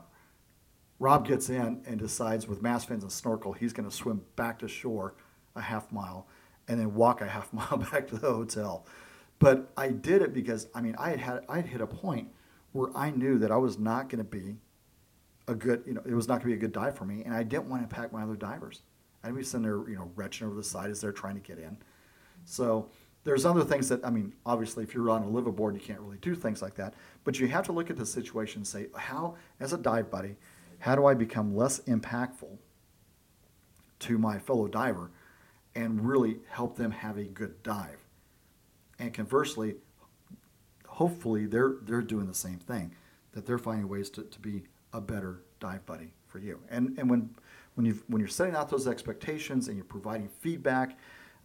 Rob 0.99 1.27
gets 1.27 1.49
in 1.49 1.81
and 1.87 1.99
decides 1.99 2.47
with 2.47 2.61
mast 2.61 2.87
fins 2.87 3.03
and 3.03 3.11
snorkel, 3.11 3.53
he's 3.53 3.73
going 3.73 3.89
to 3.89 3.95
swim 3.95 4.21
back 4.35 4.59
to 4.59 4.67
shore 4.67 5.15
a 5.55 5.61
half 5.61 5.91
mile 5.91 6.27
and 6.67 6.79
then 6.79 6.93
walk 6.93 7.21
a 7.21 7.27
half 7.27 7.51
mile 7.53 7.77
back 7.91 8.07
to 8.09 8.17
the 8.17 8.31
hotel. 8.31 8.85
But 9.39 9.71
I 9.75 9.89
did 9.89 10.21
it 10.21 10.33
because, 10.33 10.67
I 10.75 10.81
mean, 10.81 10.95
I 10.99 11.09
had, 11.09 11.19
had 11.19 11.45
I'd 11.49 11.65
hit 11.65 11.81
a 11.81 11.87
point 11.87 12.29
where 12.73 12.95
I 12.95 13.09
knew 13.09 13.39
that 13.39 13.51
I 13.51 13.57
was 13.57 13.79
not 13.79 14.09
going 14.09 14.23
to 14.23 14.29
be 14.29 14.57
a 15.47 15.55
good, 15.55 15.83
you 15.87 15.95
know, 15.95 16.01
it 16.05 16.13
was 16.13 16.27
not 16.27 16.35
going 16.35 16.41
to 16.41 16.47
be 16.47 16.53
a 16.53 16.57
good 16.57 16.71
dive 16.71 16.95
for 16.95 17.05
me, 17.05 17.23
and 17.23 17.33
I 17.33 17.41
didn't 17.41 17.67
want 17.67 17.81
to 17.81 17.83
impact 17.83 18.13
my 18.13 18.21
other 18.21 18.35
divers. 18.35 18.81
I'd 19.23 19.35
be 19.35 19.43
sitting 19.43 19.63
there, 19.63 19.89
you 19.89 19.95
know, 19.95 20.11
retching 20.15 20.45
over 20.45 20.55
the 20.55 20.63
side 20.63 20.91
as 20.91 21.01
they're 21.01 21.11
trying 21.11 21.35
to 21.35 21.41
get 21.41 21.57
in. 21.57 21.77
So 22.45 22.89
there's 23.23 23.45
other 23.45 23.63
things 23.63 23.89
that, 23.89 24.03
I 24.05 24.09
mean, 24.09 24.33
obviously, 24.45 24.83
if 24.83 24.93
you're 24.93 25.09
on 25.09 25.23
a 25.23 25.27
liveaboard, 25.27 25.73
you 25.73 25.79
can't 25.79 25.99
really 25.99 26.17
do 26.17 26.33
things 26.33 26.61
like 26.61 26.75
that. 26.75 26.95
But 27.23 27.39
you 27.39 27.47
have 27.47 27.65
to 27.65 27.71
look 27.71 27.89
at 27.89 27.97
the 27.97 28.05
situation 28.05 28.59
and 28.59 28.67
say, 28.67 28.87
how, 28.95 29.35
as 29.59 29.73
a 29.73 29.77
dive 29.77 30.09
buddy, 30.09 30.37
how 30.79 30.95
do 30.95 31.05
I 31.05 31.13
become 31.13 31.55
less 31.55 31.79
impactful 31.81 32.57
to 33.99 34.17
my 34.17 34.39
fellow 34.39 34.67
diver 34.67 35.11
and 35.75 36.07
really 36.07 36.39
help 36.49 36.77
them 36.77 36.91
have 36.91 37.17
a 37.17 37.25
good 37.25 37.61
dive? 37.61 37.99
And 38.97 39.13
conversely, 39.13 39.75
hopefully 40.87 41.45
they're 41.45 41.75
they're 41.83 42.01
doing 42.01 42.27
the 42.27 42.33
same 42.33 42.59
thing, 42.59 42.93
that 43.33 43.45
they're 43.45 43.57
finding 43.57 43.87
ways 43.87 44.09
to, 44.11 44.23
to 44.23 44.39
be 44.39 44.63
a 44.93 45.01
better 45.01 45.43
dive 45.59 45.85
buddy 45.85 46.13
for 46.27 46.39
you. 46.39 46.59
And 46.69 46.97
and 46.97 47.09
when 47.09 47.35
when 47.75 47.85
you 47.85 48.03
when 48.07 48.19
you're 48.19 48.29
setting 48.29 48.55
out 48.55 48.69
those 48.69 48.87
expectations 48.87 49.67
and 49.67 49.77
you're 49.77 49.85
providing 49.85 50.27
feedback 50.27 50.97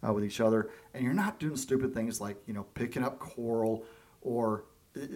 uh, 0.05 0.13
with 0.13 0.23
each 0.23 0.39
other, 0.41 0.69
and 0.93 1.03
you're 1.03 1.13
not 1.13 1.39
doing 1.39 1.55
stupid 1.55 1.93
things 1.93 2.19
like 2.19 2.37
you 2.45 2.53
know 2.53 2.63
picking 2.73 3.03
up 3.03 3.19
coral 3.19 3.85
or 4.21 4.65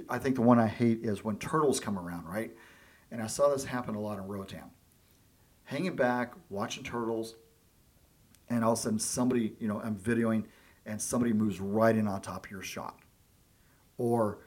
I 0.09 0.19
think 0.19 0.35
the 0.35 0.41
one 0.41 0.59
I 0.59 0.67
hate 0.67 1.03
is 1.03 1.23
when 1.23 1.37
turtles 1.37 1.79
come 1.79 1.97
around, 1.97 2.25
right? 2.25 2.51
And 3.09 3.21
I 3.21 3.27
saw 3.27 3.49
this 3.49 3.65
happen 3.65 3.95
a 3.95 3.99
lot 3.99 4.17
in 4.17 4.27
Roatan. 4.27 4.63
Hanging 5.63 5.95
back, 5.95 6.33
watching 6.49 6.83
turtles, 6.83 7.35
and 8.49 8.63
all 8.63 8.73
of 8.73 8.79
a 8.79 8.81
sudden 8.81 8.99
somebody, 8.99 9.53
you 9.59 9.67
know, 9.67 9.79
I'm 9.81 9.95
videoing 9.95 10.45
and 10.85 11.01
somebody 11.01 11.33
moves 11.33 11.59
right 11.59 11.95
in 11.95 12.07
on 12.07 12.21
top 12.21 12.45
of 12.45 12.51
your 12.51 12.61
shot. 12.61 12.99
Or 13.97 14.39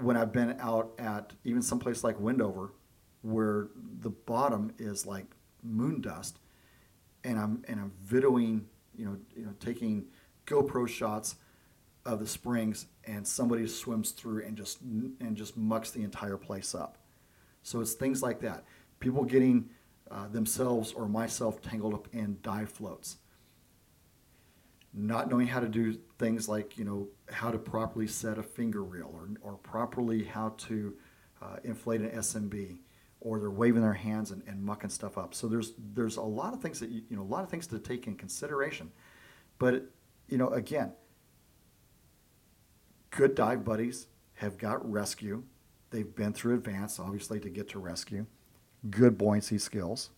when 0.00 0.16
I've 0.16 0.32
been 0.32 0.56
out 0.60 0.92
at 0.98 1.32
even 1.44 1.62
some 1.62 1.78
place 1.78 2.04
like 2.04 2.18
Wendover, 2.20 2.72
where 3.22 3.68
the 4.00 4.10
bottom 4.10 4.72
is 4.78 5.06
like 5.06 5.26
moon 5.62 6.00
dust, 6.00 6.38
and 7.24 7.38
I'm 7.38 7.64
and 7.68 7.80
I'm 7.80 7.92
videoing, 8.06 8.62
you 9.00 9.06
know, 9.06 9.16
you 9.34 9.46
know, 9.46 9.54
taking 9.58 10.04
GoPro 10.46 10.86
shots 10.86 11.36
of 12.04 12.20
the 12.20 12.26
springs, 12.26 12.86
and 13.04 13.26
somebody 13.26 13.66
swims 13.66 14.10
through 14.10 14.44
and 14.44 14.56
just 14.56 14.82
and 14.82 15.36
just 15.36 15.56
mucks 15.56 15.90
the 15.90 16.02
entire 16.02 16.36
place 16.36 16.74
up. 16.74 16.98
So 17.62 17.80
it's 17.80 17.94
things 17.94 18.22
like 18.22 18.40
that. 18.40 18.64
People 19.00 19.24
getting 19.24 19.70
uh, 20.10 20.28
themselves 20.28 20.92
or 20.92 21.08
myself 21.08 21.62
tangled 21.62 21.94
up 21.94 22.08
in 22.12 22.36
dive 22.42 22.70
floats. 22.70 23.16
Not 24.92 25.30
knowing 25.30 25.46
how 25.46 25.60
to 25.60 25.68
do 25.68 25.96
things 26.18 26.48
like 26.48 26.76
you 26.76 26.84
know 26.84 27.08
how 27.30 27.50
to 27.50 27.58
properly 27.58 28.06
set 28.06 28.38
a 28.38 28.42
finger 28.42 28.82
reel 28.82 29.10
or, 29.14 29.28
or 29.40 29.56
properly 29.56 30.24
how 30.24 30.54
to 30.58 30.94
uh, 31.40 31.56
inflate 31.64 32.02
an 32.02 32.10
SMB 32.10 32.78
or 33.20 33.38
they're 33.38 33.50
waving 33.50 33.82
their 33.82 33.92
hands 33.92 34.30
and, 34.30 34.42
and 34.46 34.62
mucking 34.62 34.90
stuff 34.90 35.18
up. 35.18 35.34
So 35.34 35.46
there's 35.46 35.72
there's 35.94 36.16
a 36.16 36.22
lot 36.22 36.54
of 36.54 36.60
things 36.60 36.80
that 36.80 36.90
you, 36.90 37.02
you 37.08 37.16
know 37.16 37.22
a 37.22 37.24
lot 37.24 37.44
of 37.44 37.50
things 37.50 37.66
to 37.68 37.78
take 37.78 38.06
in 38.06 38.16
consideration. 38.16 38.90
But 39.58 39.84
you 40.28 40.38
know 40.38 40.48
again, 40.48 40.92
good 43.10 43.34
dive 43.34 43.64
buddies 43.64 44.06
have 44.34 44.56
got 44.56 44.90
rescue. 44.90 45.42
They've 45.90 46.14
been 46.14 46.32
through 46.32 46.54
advance, 46.54 46.98
obviously, 46.98 47.40
to 47.40 47.50
get 47.50 47.68
to 47.70 47.78
rescue. 47.78 48.26
Good 48.88 49.18
buoyancy 49.18 49.58
skills. 49.58 50.10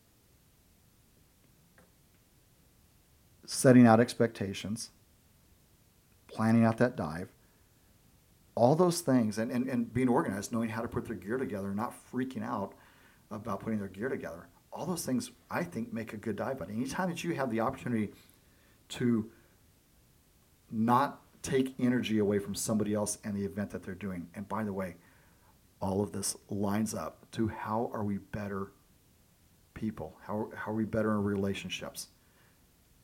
Setting 3.46 3.86
out 3.86 3.98
expectations. 3.98 4.90
Planning 6.28 6.64
out 6.64 6.78
that 6.78 6.94
dive. 6.94 7.32
All 8.54 8.76
those 8.76 9.00
things, 9.00 9.38
and, 9.38 9.50
and, 9.50 9.66
and 9.66 9.92
being 9.92 10.10
organized, 10.10 10.52
knowing 10.52 10.68
how 10.68 10.82
to 10.82 10.88
put 10.88 11.06
their 11.06 11.16
gear 11.16 11.38
together, 11.38 11.74
not 11.74 11.94
freaking 12.12 12.44
out 12.44 12.74
about 13.32 13.60
putting 13.60 13.78
their 13.78 13.88
gear 13.88 14.08
together. 14.08 14.48
All 14.72 14.86
those 14.86 15.04
things, 15.04 15.30
I 15.50 15.64
think, 15.64 15.92
make 15.92 16.12
a 16.12 16.16
good 16.16 16.36
dive 16.36 16.58
buddy. 16.58 16.74
Anytime 16.74 17.10
that 17.10 17.24
you 17.24 17.34
have 17.34 17.50
the 17.50 17.60
opportunity 17.60 18.12
to 18.90 19.30
not 20.70 21.20
take 21.42 21.74
energy 21.78 22.18
away 22.18 22.38
from 22.38 22.54
somebody 22.54 22.94
else 22.94 23.18
and 23.24 23.34
the 23.34 23.44
event 23.44 23.70
that 23.70 23.82
they're 23.82 23.94
doing. 23.94 24.28
And 24.34 24.48
by 24.48 24.64
the 24.64 24.72
way, 24.72 24.96
all 25.80 26.00
of 26.00 26.12
this 26.12 26.36
lines 26.48 26.94
up 26.94 27.26
to 27.32 27.48
how 27.48 27.90
are 27.92 28.04
we 28.04 28.18
better 28.18 28.72
people? 29.74 30.16
How, 30.24 30.50
how 30.54 30.70
are 30.70 30.76
we 30.76 30.84
better 30.84 31.10
in 31.12 31.24
relationships? 31.24 32.08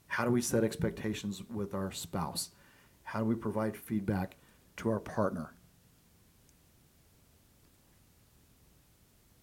How 0.06 0.24
do 0.24 0.30
we 0.30 0.40
set 0.40 0.64
expectations 0.64 1.42
with 1.50 1.74
our 1.74 1.90
spouse? 1.90 2.50
How 3.02 3.20
do 3.20 3.24
we 3.24 3.34
provide 3.34 3.76
feedback 3.76 4.36
to 4.76 4.88
our 4.88 5.00
partner? 5.00 5.54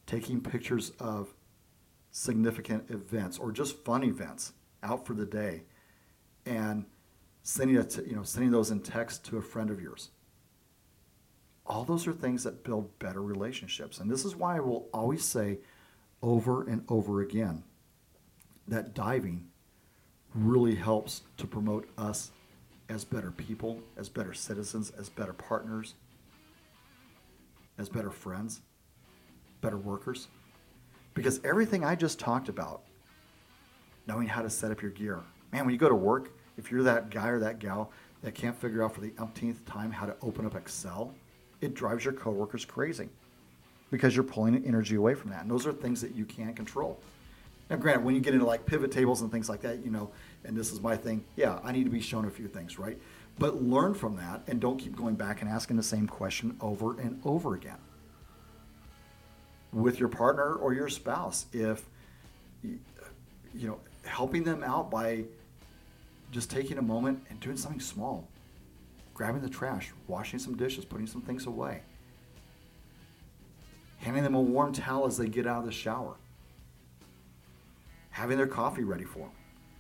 Taking 0.06 0.42
pictures 0.42 0.92
of 1.00 1.34
significant 2.12 2.90
events 2.90 3.38
or 3.38 3.52
just 3.52 3.84
fun 3.84 4.04
events 4.04 4.54
out 4.84 5.06
for 5.06 5.14
the 5.14 5.26
day 5.26 5.64
and 6.46 6.86
sending, 7.44 7.78
a 7.78 7.86
you 8.06 8.16
know, 8.16 8.24
sending 8.24 8.52
those 8.52 8.72
in 8.72 8.80
text 8.82 9.26
to 9.26 9.38
a 9.38 9.42
friend 9.42 9.70
of 9.70 9.82
yours. 9.82 10.10
All 11.66 11.84
those 11.84 12.06
are 12.08 12.14
things 12.14 12.44
that 12.44 12.64
build 12.64 12.98
better 13.00 13.22
relationships. 13.22 14.00
And 14.00 14.10
this 14.10 14.24
is 14.24 14.36
why 14.36 14.58
I 14.58 14.60
will 14.60 14.88
always 14.94 15.26
say 15.26 15.60
over 16.22 16.68
and 16.68 16.84
over 16.90 17.22
again 17.22 17.64
that 18.68 18.94
diving 18.94 19.48
really 20.34 20.76
helps 20.76 21.22
to 21.38 21.48
promote 21.48 21.90
us 21.98 22.32
as 22.90 23.04
better 23.04 23.32
people, 23.32 23.82
as 23.98 24.10
better 24.10 24.34
citizens, 24.34 24.92
as 24.92 25.10
better 25.10 25.34
partners, 25.34 25.96
as 27.78 27.90
better 27.90 28.12
friends, 28.12 28.62
better 29.62 29.78
workers. 29.78 30.28
Because 31.14 31.40
everything 31.44 31.84
I 31.84 31.96
just 31.96 32.20
talked 32.20 32.50
about, 32.50 32.82
knowing 34.08 34.28
how 34.28 34.42
to 34.42 34.50
set 34.50 34.72
up 34.72 34.82
your 34.82 34.92
gear, 34.92 35.22
man, 35.52 35.66
when 35.66 35.74
you 35.74 35.80
go 35.80 35.90
to 35.90 35.96
work, 35.96 36.32
if 36.58 36.72
you're 36.72 36.84
that 36.84 37.10
guy 37.10 37.30
or 37.30 37.40
that 37.40 37.60
gal 37.60 37.92
that 38.22 38.34
can't 38.34 38.56
figure 38.56 38.84
out 38.84 38.94
for 38.94 39.02
the 39.02 39.14
umpteenth 39.18 39.66
time 39.66 39.92
how 39.92 40.06
to 40.06 40.16
open 40.22 40.46
up 40.46 40.56
Excel, 40.56 41.14
it 41.62 41.74
drives 41.74 42.04
your 42.04 42.14
coworkers 42.14 42.66
crazy 42.66 43.10
because 43.92 44.16
you're 44.16 44.24
pulling 44.24 44.64
energy 44.66 44.96
away 44.96 45.14
from 45.14 45.32
that. 45.32 45.42
And 45.42 45.52
those 45.52 45.66
are 45.66 45.74
things 45.74 46.02
that 46.02 46.16
you 46.16 46.26
can't 46.26 46.56
control. 46.56 47.00
Now, 47.70 47.78
granted, 47.78 48.04
when 48.04 48.14
you 48.16 48.22
get 48.22 48.34
into 48.34 48.46
like 48.46 48.66
pivot 48.66 48.92
tables 48.92 49.22
and 49.22 49.32
things 49.32 49.50
like 49.50 49.62
that, 49.62 49.84
you 49.84 49.92
know, 49.92 50.12
and 50.44 50.56
this 50.56 50.72
is 50.72 50.82
my 50.82 50.96
thing, 50.96 51.24
yeah, 51.36 51.60
I 51.64 51.72
need 51.72 51.86
to 51.86 51.90
be 51.90 52.02
shown 52.02 52.26
a 52.26 52.30
few 52.30 52.48
things, 52.48 52.78
right? 52.78 52.98
But 53.40 53.62
learn 53.64 53.94
from 53.94 54.16
that 54.18 54.42
and 54.48 54.60
don't 54.60 54.78
keep 54.78 54.96
going 54.96 55.16
back 55.16 55.42
and 55.42 55.50
asking 55.50 55.78
the 55.78 55.84
same 55.84 56.08
question 56.08 56.56
over 56.62 57.00
and 57.00 57.20
over 57.26 57.56
again. 57.56 57.78
With 59.76 60.00
your 60.00 60.08
partner 60.08 60.56
or 60.56 60.74
your 60.74 60.88
spouse, 60.88 61.48
if, 61.52 61.84
you 62.64 62.80
know, 63.54 63.78
helping 64.06 64.44
them 64.46 64.64
out 64.64 64.90
by 64.90 65.26
just 66.32 66.50
taking 66.50 66.78
a 66.78 66.82
moment 66.82 67.26
and 67.30 67.40
doing 67.42 67.58
something 67.58 67.82
small. 67.82 68.26
Grabbing 69.14 69.42
the 69.42 69.50
trash, 69.50 69.92
washing 70.08 70.40
some 70.40 70.56
dishes, 70.56 70.86
putting 70.86 71.08
some 71.08 71.22
things 71.22 71.46
away. 71.46 71.82
Handing 73.98 74.24
them 74.24 74.34
a 74.34 74.42
warm 74.42 74.72
towel 74.72 75.06
as 75.08 75.18
they 75.18 75.28
get 75.28 75.46
out 75.46 75.60
of 75.60 75.66
the 75.66 75.74
shower. 75.74 76.16
Having 78.12 78.38
their 78.38 78.48
coffee 78.48 78.84
ready 78.84 79.04
for 79.04 79.20
them. 79.20 79.32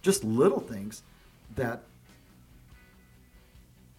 Just 0.02 0.26
little 0.26 0.60
things 0.60 1.04
that 1.56 1.84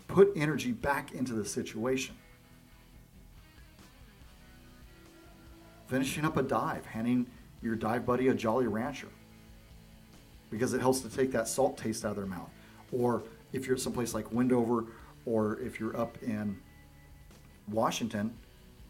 put 0.08 0.30
energy 0.36 0.72
back 0.72 1.12
into 1.12 1.32
the 1.32 1.44
situation. 1.44 2.14
Finishing 5.86 6.24
up 6.24 6.36
a 6.36 6.42
dive, 6.42 6.84
handing 6.86 7.26
your 7.62 7.76
dive 7.76 8.04
buddy 8.04 8.28
a 8.28 8.34
Jolly 8.34 8.66
Rancher 8.66 9.08
because 10.50 10.72
it 10.72 10.80
helps 10.80 11.00
to 11.00 11.08
take 11.08 11.32
that 11.32 11.48
salt 11.48 11.76
taste 11.76 12.04
out 12.04 12.10
of 12.10 12.16
their 12.16 12.26
mouth. 12.26 12.50
Or 12.92 13.22
if 13.52 13.66
you're 13.66 13.76
someplace 13.76 14.14
like 14.14 14.32
Wendover, 14.32 14.84
or 15.24 15.58
if 15.60 15.80
you're 15.80 15.96
up 15.96 16.16
in 16.22 16.56
Washington, 17.70 18.32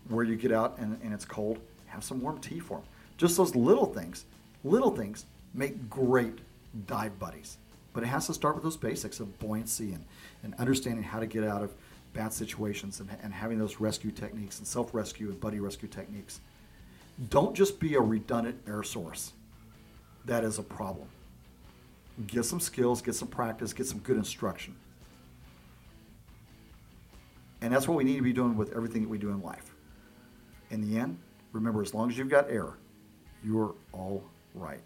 where 0.09 0.25
you 0.25 0.37
get 0.37 0.53
out 0.53 0.79
and, 0.79 0.99
and 1.03 1.13
it's 1.13 1.25
cold, 1.25 1.59
have 1.87 2.05
some 2.05 2.21
warm 2.21 2.39
tea 2.41 2.61
for 2.61 2.79
them. 2.79 2.87
Just 3.17 3.37
those 3.37 3.55
little 3.57 3.87
things, 3.87 4.27
little 4.65 4.91
things 4.91 5.25
make 5.55 5.89
great 5.89 6.39
dive 6.87 7.19
buddies. 7.19 7.57
But 7.95 8.03
it 8.03 8.07
has 8.09 8.27
to 8.27 8.35
start 8.35 8.55
with 8.55 8.65
those 8.65 8.77
basics 8.77 9.21
of 9.21 9.39
buoyancy 9.39 9.93
and, 9.93 10.05
and 10.43 10.55
understanding 10.57 11.03
how 11.03 11.19
to 11.19 11.27
get 11.27 11.45
out 11.45 11.63
of 11.63 11.73
bad 12.13 12.33
situations 12.33 13.01
and, 13.01 13.09
and 13.23 13.33
having 13.33 13.59
those 13.59 13.81
rescue 13.81 14.11
techniques 14.11 14.59
and 14.59 14.67
self 14.67 14.93
rescue 14.93 15.31
and 15.31 15.41
buddy 15.41 15.61
rescue 15.61 15.89
techniques. 15.89 16.41
Don't 17.31 17.55
just 17.55 17.81
be 17.81 17.95
a 17.95 18.01
redundant 18.01 18.61
air 18.67 18.83
source. 18.83 19.33
That 20.27 20.45
is 20.45 20.59
a 20.59 20.63
problem 20.63 21.09
get 22.27 22.45
some 22.47 22.61
skills, 22.61 23.03
get 23.03 23.15
some 23.15 23.29
practice, 23.29 23.75
get 23.75 23.87
some 23.87 23.99
good 23.99 24.17
instruction. 24.17 24.75
And 27.61 27.73
that's 27.75 27.87
what 27.87 27.97
we 27.97 28.05
need 28.05 28.17
to 28.17 28.23
be 28.23 28.33
doing 28.33 28.57
with 28.57 28.75
everything 28.75 29.03
that 29.03 29.09
we 29.09 29.19
do 29.19 29.31
in 29.31 29.43
life. 29.43 29.75
In 30.71 30.81
the 30.81 30.99
end, 30.99 31.19
remember, 31.53 31.83
as 31.83 31.93
long 31.93 32.11
as 32.11 32.17
you've 32.17 32.31
got 32.31 32.51
air, 32.51 32.75
you're 33.45 33.75
all 33.93 34.25
right. 34.55 34.81